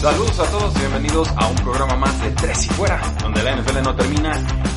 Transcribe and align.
Saludos 0.00 0.40
a 0.40 0.50
todos 0.50 0.74
y 0.76 0.78
bienvenidos 0.78 1.28
a 1.36 1.46
un 1.46 1.56
programa 1.56 1.94
más 1.94 2.18
de 2.22 2.30
Tres 2.30 2.64
y 2.64 2.68
Fuera, 2.70 2.98
donde 3.20 3.42
la 3.42 3.54
NFL 3.54 3.82
no 3.82 3.94
termina 3.94 4.32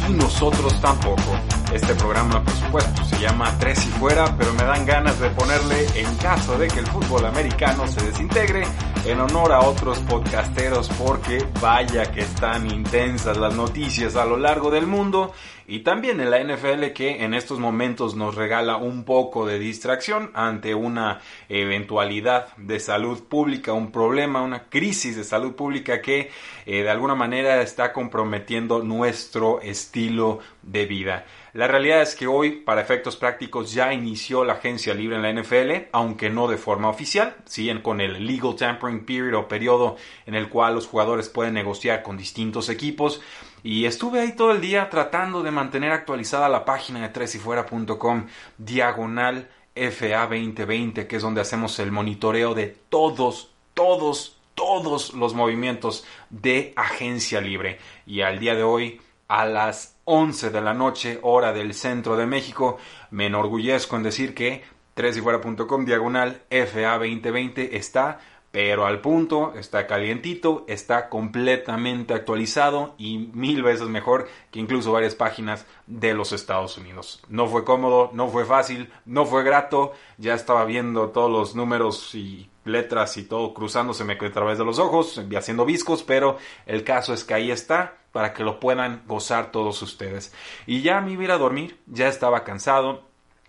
y 0.09 0.11
nosotros 0.11 0.81
tampoco. 0.81 1.39
Este 1.71 1.95
programa, 1.95 2.43
por 2.43 2.53
supuesto, 2.53 3.05
se 3.05 3.19
llama 3.21 3.57
Tres 3.57 3.85
y 3.85 3.89
Fuera, 3.91 4.35
pero 4.37 4.51
me 4.51 4.63
dan 4.63 4.85
ganas 4.85 5.17
de 5.21 5.29
ponerle, 5.29 5.87
en 5.95 6.13
caso 6.17 6.57
de 6.57 6.67
que 6.67 6.79
el 6.79 6.87
fútbol 6.87 7.25
americano 7.25 7.87
se 7.87 8.05
desintegre, 8.05 8.67
en 9.05 9.21
honor 9.21 9.53
a 9.53 9.61
otros 9.61 9.97
podcasteros, 9.99 10.89
porque 10.89 11.47
vaya 11.61 12.11
que 12.11 12.19
están 12.19 12.69
intensas 12.69 13.37
las 13.37 13.55
noticias 13.55 14.17
a 14.17 14.25
lo 14.25 14.35
largo 14.35 14.71
del 14.71 14.87
mundo 14.87 15.31
y 15.67 15.79
también 15.79 16.19
en 16.19 16.31
la 16.31 16.43
NFL 16.43 16.93
que 16.93 17.23
en 17.23 17.33
estos 17.33 17.59
momentos 17.59 18.15
nos 18.15 18.35
regala 18.35 18.77
un 18.77 19.03
poco 19.03 19.45
de 19.45 19.59
distracción 19.59 20.31
ante 20.33 20.75
una 20.75 21.21
eventualidad 21.49 22.55
de 22.57 22.79
salud 22.79 23.23
pública, 23.23 23.73
un 23.73 23.91
problema, 23.91 24.41
una 24.41 24.69
crisis 24.69 25.15
de 25.15 25.23
salud 25.23 25.53
pública 25.53 26.01
que 26.01 26.31
eh, 26.65 26.83
de 26.83 26.89
alguna 26.89 27.15
manera 27.15 27.61
está 27.61 27.93
comprometiendo 27.93 28.83
nuestro 28.83 29.61
estilo 29.61 30.39
de 30.61 30.85
vida. 30.85 31.25
La 31.53 31.67
realidad 31.67 32.01
es 32.01 32.15
que 32.15 32.25
hoy, 32.25 32.51
para 32.51 32.81
efectos 32.81 33.15
prácticos, 33.15 33.71
ya 33.71 33.93
inició 33.93 34.43
la 34.43 34.53
agencia 34.53 34.95
libre 34.95 35.17
en 35.17 35.21
la 35.21 35.31
NFL, 35.31 35.89
aunque 35.91 36.31
no 36.31 36.47
de 36.47 36.57
forma 36.57 36.89
oficial, 36.89 37.35
siguen 37.45 37.81
con 37.81 38.01
el 38.01 38.25
legal 38.25 38.55
tampering 38.55 39.05
period 39.05 39.35
o 39.35 39.47
periodo 39.47 39.97
en 40.25 40.33
el 40.33 40.49
cual 40.49 40.73
los 40.73 40.87
jugadores 40.87 41.29
pueden 41.29 41.53
negociar 41.53 42.01
con 42.01 42.17
distintos 42.17 42.69
equipos. 42.69 43.21
Y 43.63 43.85
estuve 43.85 44.19
ahí 44.19 44.33
todo 44.33 44.51
el 44.51 44.59
día 44.59 44.89
tratando 44.89 45.41
de 45.41 45.51
mantener 45.51 45.91
actualizada 45.91 46.49
la 46.49 46.65
página 46.65 47.01
de 47.01 47.09
tresyfuera.com 47.09 48.27
diagonal 48.57 49.49
FA 49.73 50.27
2020, 50.27 51.07
que 51.07 51.15
es 51.15 51.21
donde 51.21 51.39
hacemos 51.39 51.79
el 51.79 51.91
monitoreo 51.91 52.53
de 52.53 52.75
todos, 52.89 53.51
todos, 53.73 54.37
todos 54.53 55.13
los 55.13 55.33
movimientos 55.33 56.05
de 56.29 56.73
agencia 56.75 57.39
libre. 57.39 57.79
Y 58.05 58.21
al 58.21 58.37
día 58.37 58.53
de 58.53 58.63
hoy, 58.63 58.99
a 59.29 59.45
las 59.45 59.95
11 60.03 60.49
de 60.49 60.61
la 60.61 60.73
noche, 60.73 61.19
hora 61.21 61.53
del 61.53 61.73
centro 61.73 62.17
de 62.17 62.25
México, 62.25 62.77
me 63.11 63.27
enorgullezco 63.27 63.95
en 63.95 64.03
decir 64.03 64.35
que 64.35 64.61
tresyfuera.com 64.93 65.85
diagonal 65.85 66.43
FA 66.49 66.97
2020 66.97 67.77
está 67.77 68.19
pero 68.53 68.85
al 68.85 69.01
punto, 69.01 69.55
está 69.55 69.87
calientito, 69.87 70.63
está 70.67 71.09
completamente 71.09 72.13
actualizado 72.13 72.93
y 72.99 73.17
mil 73.33 73.63
veces 73.63 73.87
mejor 73.87 74.29
que 74.51 74.59
incluso 74.59 74.91
varias 74.91 75.15
páginas 75.15 75.65
de 75.87 76.13
los 76.13 76.33
Estados 76.33 76.77
Unidos. 76.77 77.23
No 77.29 77.47
fue 77.47 77.65
cómodo, 77.65 78.11
no 78.13 78.27
fue 78.27 78.45
fácil, 78.45 78.93
no 79.07 79.25
fue 79.25 79.43
grato, 79.43 79.93
ya 80.19 80.35
estaba 80.35 80.65
viendo 80.65 81.09
todos 81.09 81.31
los 81.31 81.55
números 81.55 82.13
y 82.13 82.47
letras 82.63 83.17
y 83.17 83.23
todo 83.23 83.55
cruzándose 83.55 84.03
a 84.03 84.31
través 84.31 84.59
de 84.59 84.65
los 84.65 84.77
ojos 84.77 85.19
haciendo 85.35 85.65
viscos, 85.65 86.03
pero 86.03 86.37
el 86.67 86.83
caso 86.83 87.15
es 87.15 87.23
que 87.23 87.33
ahí 87.33 87.49
está 87.49 87.97
para 88.11 88.35
que 88.35 88.43
lo 88.43 88.59
puedan 88.59 89.01
gozar 89.07 89.51
todos 89.51 89.81
ustedes. 89.81 90.31
Y 90.67 90.83
ya 90.83 91.01
me 91.01 91.13
iba 91.13 91.33
a 91.33 91.39
dormir, 91.39 91.79
ya 91.87 92.07
estaba 92.07 92.43
cansado, 92.43 93.01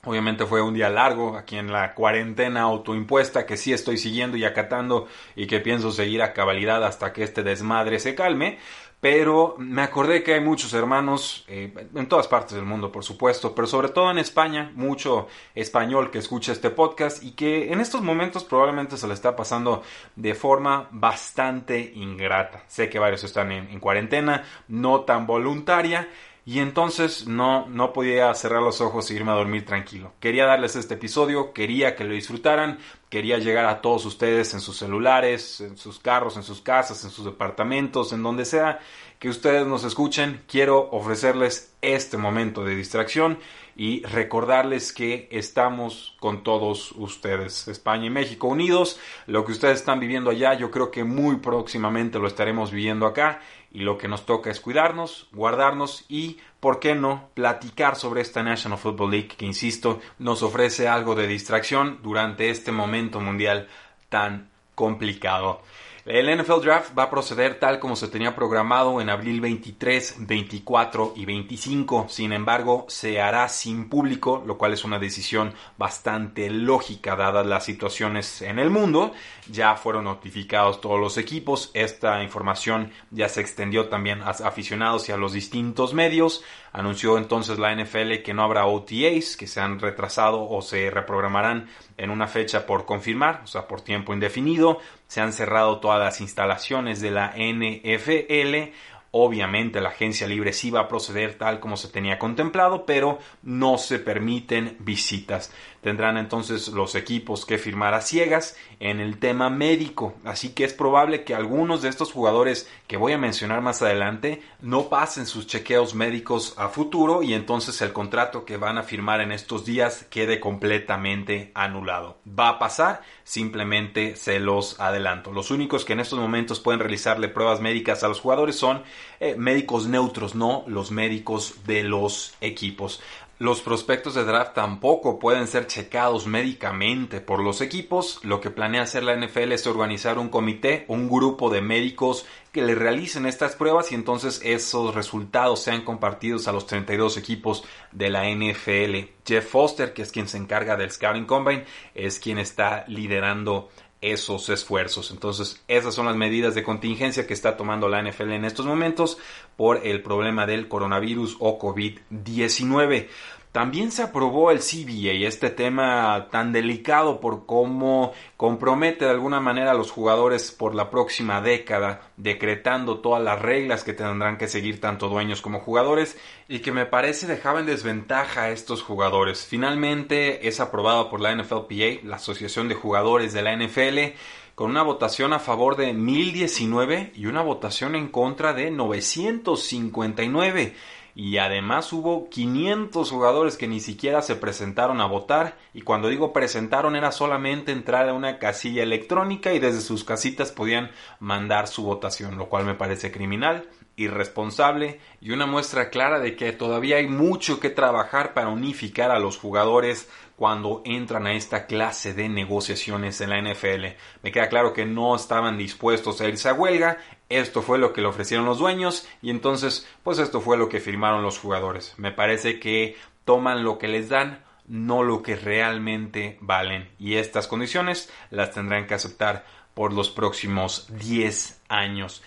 Obviamente 0.04 0.46
fue 0.46 0.60
un 0.62 0.74
día 0.74 0.90
largo 0.90 1.36
aquí 1.36 1.56
en 1.56 1.72
la 1.72 1.94
cuarentena 1.94 2.62
autoimpuesta 2.62 3.46
que 3.46 3.56
sí 3.56 3.72
estoy 3.72 3.98
siguiendo 3.98 4.36
y 4.36 4.44
acatando 4.44 5.08
y 5.34 5.46
que 5.46 5.60
pienso 5.60 5.90
seguir 5.90 6.22
a 6.22 6.32
cabalidad 6.32 6.84
hasta 6.84 7.12
que 7.12 7.22
este 7.22 7.42
desmadre 7.42 7.98
se 7.98 8.14
calme. 8.14 8.58
Pero 9.00 9.54
me 9.58 9.82
acordé 9.82 10.22
que 10.22 10.32
hay 10.32 10.40
muchos 10.40 10.72
hermanos 10.72 11.44
eh, 11.46 11.74
en 11.94 12.08
todas 12.08 12.26
partes 12.26 12.54
del 12.54 12.64
mundo, 12.64 12.90
por 12.90 13.04
supuesto, 13.04 13.54
pero 13.54 13.66
sobre 13.66 13.90
todo 13.90 14.10
en 14.10 14.16
España, 14.16 14.72
mucho 14.74 15.28
español 15.54 16.10
que 16.10 16.16
escucha 16.16 16.52
este 16.52 16.70
podcast 16.70 17.22
y 17.22 17.32
que 17.32 17.70
en 17.70 17.80
estos 17.80 18.00
momentos 18.00 18.44
probablemente 18.44 18.96
se 18.96 19.06
le 19.06 19.12
está 19.12 19.36
pasando 19.36 19.82
de 20.16 20.34
forma 20.34 20.88
bastante 20.90 21.92
ingrata. 21.94 22.64
Sé 22.66 22.88
que 22.88 22.98
varios 22.98 23.24
están 23.24 23.52
en, 23.52 23.68
en 23.68 23.78
cuarentena, 23.78 24.42
no 24.68 25.02
tan 25.02 25.26
voluntaria 25.26 26.08
y 26.46 26.58
entonces 26.58 27.26
no, 27.26 27.66
no 27.66 27.92
podía 27.92 28.32
cerrar 28.34 28.62
los 28.62 28.80
ojos 28.82 29.10
e 29.10 29.14
irme 29.14 29.32
a 29.32 29.36
dormir 29.36 29.64
tranquilo. 29.64 30.12
Quería 30.20 30.44
darles 30.44 30.76
este 30.76 30.94
episodio, 30.94 31.54
quería 31.54 31.96
que 31.96 32.04
lo 32.04 32.12
disfrutaran, 32.12 32.78
quería 33.08 33.38
llegar 33.38 33.64
a 33.64 33.80
todos 33.80 34.04
ustedes 34.04 34.52
en 34.52 34.60
sus 34.60 34.76
celulares, 34.76 35.62
en 35.62 35.78
sus 35.78 35.98
carros, 35.98 36.36
en 36.36 36.42
sus 36.42 36.60
casas, 36.60 37.02
en 37.04 37.10
sus 37.10 37.24
departamentos, 37.24 38.12
en 38.12 38.22
donde 38.22 38.44
sea 38.44 38.80
que 39.18 39.30
ustedes 39.30 39.66
nos 39.66 39.84
escuchen. 39.84 40.42
Quiero 40.46 40.90
ofrecerles 40.90 41.74
este 41.80 42.18
momento 42.18 42.62
de 42.62 42.76
distracción 42.76 43.38
y 43.76 44.02
recordarles 44.02 44.92
que 44.92 45.28
estamos 45.32 46.14
con 46.20 46.42
todos 46.42 46.92
ustedes, 46.92 47.68
España 47.68 48.06
y 48.06 48.10
México 48.10 48.48
unidos. 48.48 49.00
Lo 49.26 49.46
que 49.46 49.52
ustedes 49.52 49.78
están 49.78 49.98
viviendo 49.98 50.30
allá, 50.30 50.52
yo 50.54 50.70
creo 50.70 50.90
que 50.90 51.04
muy 51.04 51.36
próximamente 51.36 52.18
lo 52.18 52.28
estaremos 52.28 52.70
viviendo 52.70 53.06
acá 53.06 53.40
y 53.74 53.80
lo 53.80 53.98
que 53.98 54.08
nos 54.08 54.24
toca 54.24 54.50
es 54.50 54.60
cuidarnos, 54.60 55.28
guardarnos 55.32 56.04
y, 56.08 56.38
¿por 56.60 56.78
qué 56.78 56.94
no?, 56.94 57.28
platicar 57.34 57.96
sobre 57.96 58.22
esta 58.22 58.44
National 58.44 58.78
Football 58.78 59.10
League 59.10 59.28
que, 59.36 59.44
insisto, 59.44 60.00
nos 60.20 60.44
ofrece 60.44 60.86
algo 60.86 61.16
de 61.16 61.26
distracción 61.26 61.98
durante 62.00 62.50
este 62.50 62.70
momento 62.70 63.20
mundial 63.20 63.68
tan 64.08 64.48
complicado. 64.76 65.60
El 66.06 66.26
NFL 66.28 66.60
Draft 66.60 66.98
va 66.98 67.04
a 67.04 67.10
proceder 67.10 67.58
tal 67.58 67.78
como 67.78 67.96
se 67.96 68.08
tenía 68.08 68.36
programado 68.36 69.00
en 69.00 69.08
abril 69.08 69.40
23, 69.40 70.16
24 70.18 71.14
y 71.16 71.24
25. 71.24 72.08
Sin 72.10 72.34
embargo, 72.34 72.84
se 72.88 73.22
hará 73.22 73.48
sin 73.48 73.88
público, 73.88 74.42
lo 74.46 74.58
cual 74.58 74.74
es 74.74 74.84
una 74.84 74.98
decisión 74.98 75.54
bastante 75.78 76.50
lógica 76.50 77.16
dadas 77.16 77.46
las 77.46 77.64
situaciones 77.64 78.42
en 78.42 78.58
el 78.58 78.68
mundo. 78.68 79.14
Ya 79.50 79.76
fueron 79.76 80.04
notificados 80.04 80.82
todos 80.82 81.00
los 81.00 81.16
equipos. 81.16 81.70
Esta 81.72 82.22
información 82.22 82.92
ya 83.10 83.30
se 83.30 83.40
extendió 83.40 83.88
también 83.88 84.20
a 84.20 84.28
aficionados 84.28 85.08
y 85.08 85.12
a 85.12 85.16
los 85.16 85.32
distintos 85.32 85.94
medios. 85.94 86.44
Anunció 86.74 87.16
entonces 87.16 87.58
la 87.58 87.74
NFL 87.74 88.16
que 88.24 88.34
no 88.34 88.42
habrá 88.42 88.66
OTAs, 88.66 89.36
que 89.38 89.46
se 89.46 89.60
han 89.60 89.78
retrasado 89.78 90.46
o 90.50 90.60
se 90.60 90.90
reprogramarán 90.90 91.70
en 91.96 92.10
una 92.10 92.26
fecha 92.26 92.66
por 92.66 92.84
confirmar, 92.84 93.42
o 93.44 93.46
sea, 93.46 93.68
por 93.68 93.80
tiempo 93.80 94.12
indefinido. 94.12 94.80
Se 95.14 95.20
han 95.20 95.32
cerrado 95.32 95.78
todas 95.78 96.00
las 96.00 96.20
instalaciones 96.20 97.00
de 97.00 97.12
la 97.12 97.34
NFL. 97.36 98.72
Obviamente 99.12 99.80
la 99.80 99.90
agencia 99.90 100.26
libre 100.26 100.52
sí 100.52 100.72
va 100.72 100.80
a 100.80 100.88
proceder 100.88 101.34
tal 101.38 101.60
como 101.60 101.76
se 101.76 101.86
tenía 101.86 102.18
contemplado, 102.18 102.84
pero 102.84 103.20
no 103.44 103.78
se 103.78 104.00
permiten 104.00 104.76
visitas. 104.80 105.52
Tendrán 105.84 106.16
entonces 106.16 106.68
los 106.68 106.94
equipos 106.94 107.44
que 107.44 107.58
firmar 107.58 107.92
a 107.92 108.00
ciegas 108.00 108.56
en 108.80 109.00
el 109.00 109.18
tema 109.18 109.50
médico. 109.50 110.14
Así 110.24 110.54
que 110.54 110.64
es 110.64 110.72
probable 110.72 111.24
que 111.24 111.34
algunos 111.34 111.82
de 111.82 111.90
estos 111.90 112.10
jugadores 112.10 112.66
que 112.86 112.96
voy 112.96 113.12
a 113.12 113.18
mencionar 113.18 113.60
más 113.60 113.82
adelante 113.82 114.40
no 114.62 114.88
pasen 114.88 115.26
sus 115.26 115.46
chequeos 115.46 115.94
médicos 115.94 116.54
a 116.56 116.70
futuro 116.70 117.22
y 117.22 117.34
entonces 117.34 117.82
el 117.82 117.92
contrato 117.92 118.46
que 118.46 118.56
van 118.56 118.78
a 118.78 118.82
firmar 118.82 119.20
en 119.20 119.30
estos 119.30 119.66
días 119.66 120.06
quede 120.08 120.40
completamente 120.40 121.52
anulado. 121.54 122.16
Va 122.26 122.48
a 122.48 122.58
pasar, 122.58 123.02
simplemente 123.22 124.16
se 124.16 124.40
los 124.40 124.80
adelanto. 124.80 125.32
Los 125.32 125.50
únicos 125.50 125.84
que 125.84 125.92
en 125.92 126.00
estos 126.00 126.18
momentos 126.18 126.60
pueden 126.60 126.80
realizarle 126.80 127.28
pruebas 127.28 127.60
médicas 127.60 128.02
a 128.02 128.08
los 128.08 128.20
jugadores 128.20 128.56
son 128.56 128.84
eh, 129.20 129.34
médicos 129.36 129.86
neutros, 129.86 130.34
no 130.34 130.64
los 130.66 130.90
médicos 130.90 131.56
de 131.66 131.82
los 131.82 132.34
equipos. 132.40 133.02
Los 133.40 133.62
prospectos 133.62 134.14
de 134.14 134.24
draft 134.24 134.54
tampoco 134.54 135.18
pueden 135.18 135.48
ser 135.48 135.66
checados 135.66 136.24
médicamente 136.24 137.20
por 137.20 137.40
los 137.40 137.60
equipos. 137.60 138.20
Lo 138.22 138.40
que 138.40 138.50
planea 138.50 138.82
hacer 138.82 139.02
la 139.02 139.16
NFL 139.16 139.50
es 139.50 139.66
organizar 139.66 140.18
un 140.18 140.28
comité, 140.28 140.84
un 140.86 141.08
grupo 141.08 141.50
de 141.50 141.60
médicos 141.60 142.26
que 142.52 142.62
le 142.62 142.76
realicen 142.76 143.26
estas 143.26 143.56
pruebas 143.56 143.90
y 143.90 143.96
entonces 143.96 144.40
esos 144.44 144.94
resultados 144.94 145.60
sean 145.60 145.82
compartidos 145.82 146.46
a 146.46 146.52
los 146.52 146.68
32 146.68 147.16
equipos 147.16 147.64
de 147.90 148.08
la 148.08 148.30
NFL. 148.30 149.10
Jeff 149.26 149.50
Foster, 149.50 149.92
que 149.92 150.02
es 150.02 150.12
quien 150.12 150.28
se 150.28 150.38
encarga 150.38 150.76
del 150.76 150.92
Scouting 150.92 151.26
Combine, 151.26 151.64
es 151.92 152.20
quien 152.20 152.38
está 152.38 152.84
liderando 152.86 153.68
esos 154.12 154.48
esfuerzos. 154.48 155.10
Entonces, 155.10 155.62
esas 155.66 155.94
son 155.94 156.06
las 156.06 156.16
medidas 156.16 156.54
de 156.54 156.62
contingencia 156.62 157.26
que 157.26 157.34
está 157.34 157.56
tomando 157.56 157.88
la 157.88 158.02
NFL 158.02 158.32
en 158.32 158.44
estos 158.44 158.66
momentos 158.66 159.18
por 159.56 159.86
el 159.86 160.02
problema 160.02 160.46
del 160.46 160.68
coronavirus 160.68 161.36
o 161.40 161.58
COVID-19. 161.58 163.08
También 163.54 163.92
se 163.92 164.02
aprobó 164.02 164.50
el 164.50 164.58
CBA, 164.58 165.28
este 165.28 165.48
tema 165.48 166.26
tan 166.32 166.52
delicado 166.52 167.20
por 167.20 167.46
cómo 167.46 168.12
compromete 168.36 169.04
de 169.04 169.12
alguna 169.12 169.38
manera 169.38 169.70
a 169.70 169.74
los 169.74 169.92
jugadores 169.92 170.50
por 170.50 170.74
la 170.74 170.90
próxima 170.90 171.40
década, 171.40 172.00
decretando 172.16 172.98
todas 172.98 173.22
las 173.22 173.40
reglas 173.40 173.84
que 173.84 173.92
tendrán 173.92 174.38
que 174.38 174.48
seguir 174.48 174.80
tanto 174.80 175.08
dueños 175.08 175.40
como 175.40 175.60
jugadores 175.60 176.18
y 176.48 176.58
que 176.58 176.72
me 176.72 176.84
parece 176.84 177.28
dejaba 177.28 177.60
en 177.60 177.66
desventaja 177.66 178.42
a 178.42 178.50
estos 178.50 178.82
jugadores. 178.82 179.46
Finalmente 179.46 180.48
es 180.48 180.58
aprobado 180.58 181.08
por 181.08 181.20
la 181.20 181.32
NFLPA, 181.36 182.00
la 182.02 182.16
Asociación 182.16 182.68
de 182.68 182.74
Jugadores 182.74 183.32
de 183.32 183.42
la 183.42 183.56
NFL, 183.56 184.16
con 184.56 184.70
una 184.70 184.82
votación 184.82 185.32
a 185.32 185.38
favor 185.38 185.76
de 185.76 185.92
1019 185.92 187.12
y 187.14 187.26
una 187.26 187.42
votación 187.42 187.94
en 187.94 188.08
contra 188.08 188.52
de 188.52 188.72
959 188.72 190.74
y 191.14 191.38
además 191.38 191.92
hubo 191.92 192.28
500 192.28 193.10
jugadores 193.10 193.56
que 193.56 193.68
ni 193.68 193.80
siquiera 193.80 194.20
se 194.22 194.34
presentaron 194.34 195.00
a 195.00 195.06
votar 195.06 195.56
y 195.72 195.82
cuando 195.82 196.08
digo 196.08 196.32
presentaron 196.32 196.96
era 196.96 197.12
solamente 197.12 197.72
entrar 197.72 198.08
a 198.08 198.14
una 198.14 198.38
casilla 198.38 198.82
electrónica 198.82 199.52
y 199.52 199.60
desde 199.60 199.80
sus 199.80 200.02
casitas 200.02 200.50
podían 200.50 200.90
mandar 201.20 201.68
su 201.68 201.84
votación, 201.84 202.36
lo 202.36 202.48
cual 202.48 202.64
me 202.64 202.74
parece 202.74 203.12
criminal, 203.12 203.68
irresponsable 203.96 205.00
y 205.20 205.30
una 205.30 205.46
muestra 205.46 205.90
clara 205.90 206.18
de 206.18 206.36
que 206.36 206.52
todavía 206.52 206.96
hay 206.96 207.06
mucho 207.06 207.60
que 207.60 207.70
trabajar 207.70 208.34
para 208.34 208.48
unificar 208.48 209.10
a 209.10 209.18
los 209.18 209.38
jugadores 209.38 210.08
cuando 210.36 210.82
entran 210.84 211.26
a 211.26 211.34
esta 211.34 211.66
clase 211.66 212.12
de 212.12 212.28
negociaciones 212.28 213.20
en 213.20 213.30
la 213.30 213.40
NFL. 213.40 213.96
Me 214.22 214.32
queda 214.32 214.48
claro 214.48 214.72
que 214.72 214.84
no 214.84 215.14
estaban 215.14 215.56
dispuestos 215.56 216.20
a 216.20 216.28
irse 216.28 216.48
a 216.48 216.54
huelga, 216.54 216.98
esto 217.28 217.62
fue 217.62 217.78
lo 217.78 217.92
que 217.92 218.00
le 218.00 218.08
ofrecieron 218.08 218.46
los 218.46 218.58
dueños 218.58 219.06
y 219.22 219.30
entonces 219.30 219.88
pues 220.02 220.18
esto 220.18 220.40
fue 220.40 220.56
lo 220.56 220.68
que 220.68 220.80
firmaron 220.80 221.22
los 221.22 221.38
jugadores. 221.38 221.94
Me 221.96 222.12
parece 222.12 222.58
que 222.58 222.96
toman 223.24 223.62
lo 223.62 223.78
que 223.78 223.88
les 223.88 224.08
dan, 224.08 224.44
no 224.66 225.02
lo 225.02 225.22
que 225.22 225.36
realmente 225.36 226.38
valen 226.40 226.90
y 226.98 227.14
estas 227.14 227.46
condiciones 227.46 228.10
las 228.30 228.52
tendrán 228.52 228.86
que 228.86 228.94
aceptar 228.94 229.44
por 229.74 229.92
los 229.92 230.10
próximos 230.10 230.86
10 230.88 231.62
años. 231.68 232.22